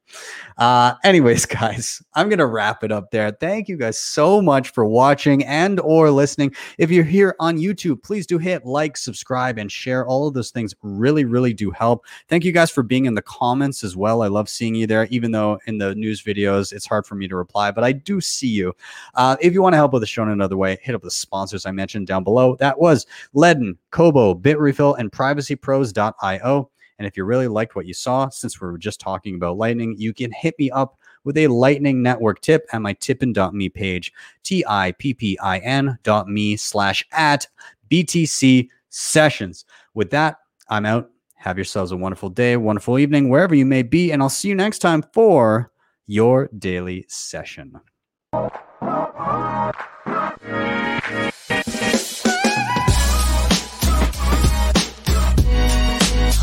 Uh, 0.59 0.95
anyways, 1.03 1.47
guys, 1.47 2.03
I'm 2.15 2.29
gonna 2.29 2.47
wrap 2.47 2.85
it 2.85 2.93
up 2.93 3.11
there. 3.11 3.33
Thank 3.33 3.69
you 3.69 3.77
guys 3.77 3.99
so 3.99 4.41
much 4.41 4.71
for 4.71 4.85
watching 4.85 5.45
and 5.45 5.81
or 5.81 6.11
listening. 6.11 6.55
If 6.79 6.91
you're 6.91 7.05
here 7.05 7.35
on 7.41 7.59
YouTube, 7.59 8.03
please 8.03 8.27
do 8.27 8.39
hit 8.39 8.65
like, 8.65 8.97
subscribe, 8.97 9.59
and 9.59 9.71
share. 9.71 10.07
All 10.07 10.29
of 10.29 10.35
those 10.35 10.51
things 10.51 10.75
really, 10.83 11.25
really 11.25 11.53
do 11.53 11.71
help. 11.71 12.07
Thank 12.29 12.45
you 12.45 12.53
guys 12.53 12.71
for 12.71 12.83
being 12.83 13.07
in 13.07 13.15
the 13.15 13.23
comments 13.23 13.83
as 13.83 13.97
well. 13.97 14.23
I 14.23 14.29
love 14.29 14.49
seeing 14.49 14.75
you 14.75 14.87
there, 14.87 15.07
even 15.11 15.33
though 15.33 15.59
in 15.67 15.79
the 15.79 15.95
news 15.95 16.23
videos 16.23 16.73
it's 16.73 16.87
hard 16.87 17.07
for 17.07 17.17
me 17.17 17.27
to 17.29 17.37
reply, 17.37 17.71
but 17.71 17.85
I 17.85 17.93
do 17.93 18.21
see 18.21 18.49
you. 18.49 18.75
Uh, 19.15 19.37
if 19.41 19.53
you 19.53 19.63
want 19.63 19.73
to 19.73 19.79
help 19.79 19.93
with 19.93 20.03
the 20.03 20.07
show 20.07 20.23
in 20.23 20.29
another 20.29 20.57
way, 20.57 20.79
hit 20.83 20.95
up 20.95 21.03
the 21.03 21.11
sponsors 21.11 21.67
I 21.67 21.73
mentioned 21.73 22.07
down 22.07 22.23
below. 22.23 22.57
That 22.57 22.79
was 22.79 23.07
Ledn, 23.35 23.77
Kobo, 23.91 24.35
Bitrefill, 24.35 24.99
and 24.99 25.13
PrivacyPros.io. 25.13 26.71
And 26.99 27.07
if 27.07 27.17
you 27.17 27.25
really 27.25 27.49
liked 27.49 27.75
what 27.75 27.87
you 27.87 27.95
saw, 27.95 28.29
since 28.29 28.61
we 28.61 28.69
were 28.69 28.79
just 28.79 29.01
talking 29.01 29.35
about 29.35 29.57
Lightning, 29.57 29.95
you 29.99 30.15
can 30.15 30.31
hit 30.33 30.55
me 30.59 30.71
up 30.71 30.99
with 31.25 31.37
a 31.39 31.49
Lightning 31.49 32.03
Network 32.03 32.41
tip 32.41 32.67
at 32.73 32.83
my 32.83 32.93
tippin.me 32.95 33.69
page, 33.71 34.13
T 34.43 34.65
I 34.69 34.93
P 34.93 35.15
P 35.15 35.39
I 35.43 35.59
N 35.59 35.99
dot 36.03 36.29
me 36.29 36.57
slash 36.57 37.05
at 37.13 37.47
BTC 37.91 38.69
sessions. 38.91 39.65
With 39.95 40.11
that, 40.11 40.39
I'm 40.69 40.87
out. 40.87 41.11
Have 41.35 41.59
yourselves 41.59 41.93
a 41.93 41.97
wonderful 41.97 42.31
day, 42.31 42.57
wonderful 42.57 42.99
evening, 42.99 43.29
wherever 43.29 43.55
you 43.55 43.67
may 43.67 43.83
be. 43.83 44.13
And 44.13 44.23
I'll 44.23 44.31
see 44.31 44.49
you 44.49 44.55
next 44.55 44.79
time 44.79 45.05
for 45.13 45.71
your 46.07 46.49
daily 46.59 47.05
session. 47.09 47.81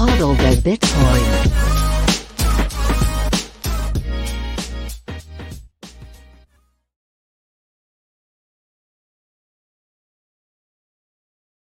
hodl 0.01 0.33
the 0.37 0.55
Bitcoin. 0.61 1.60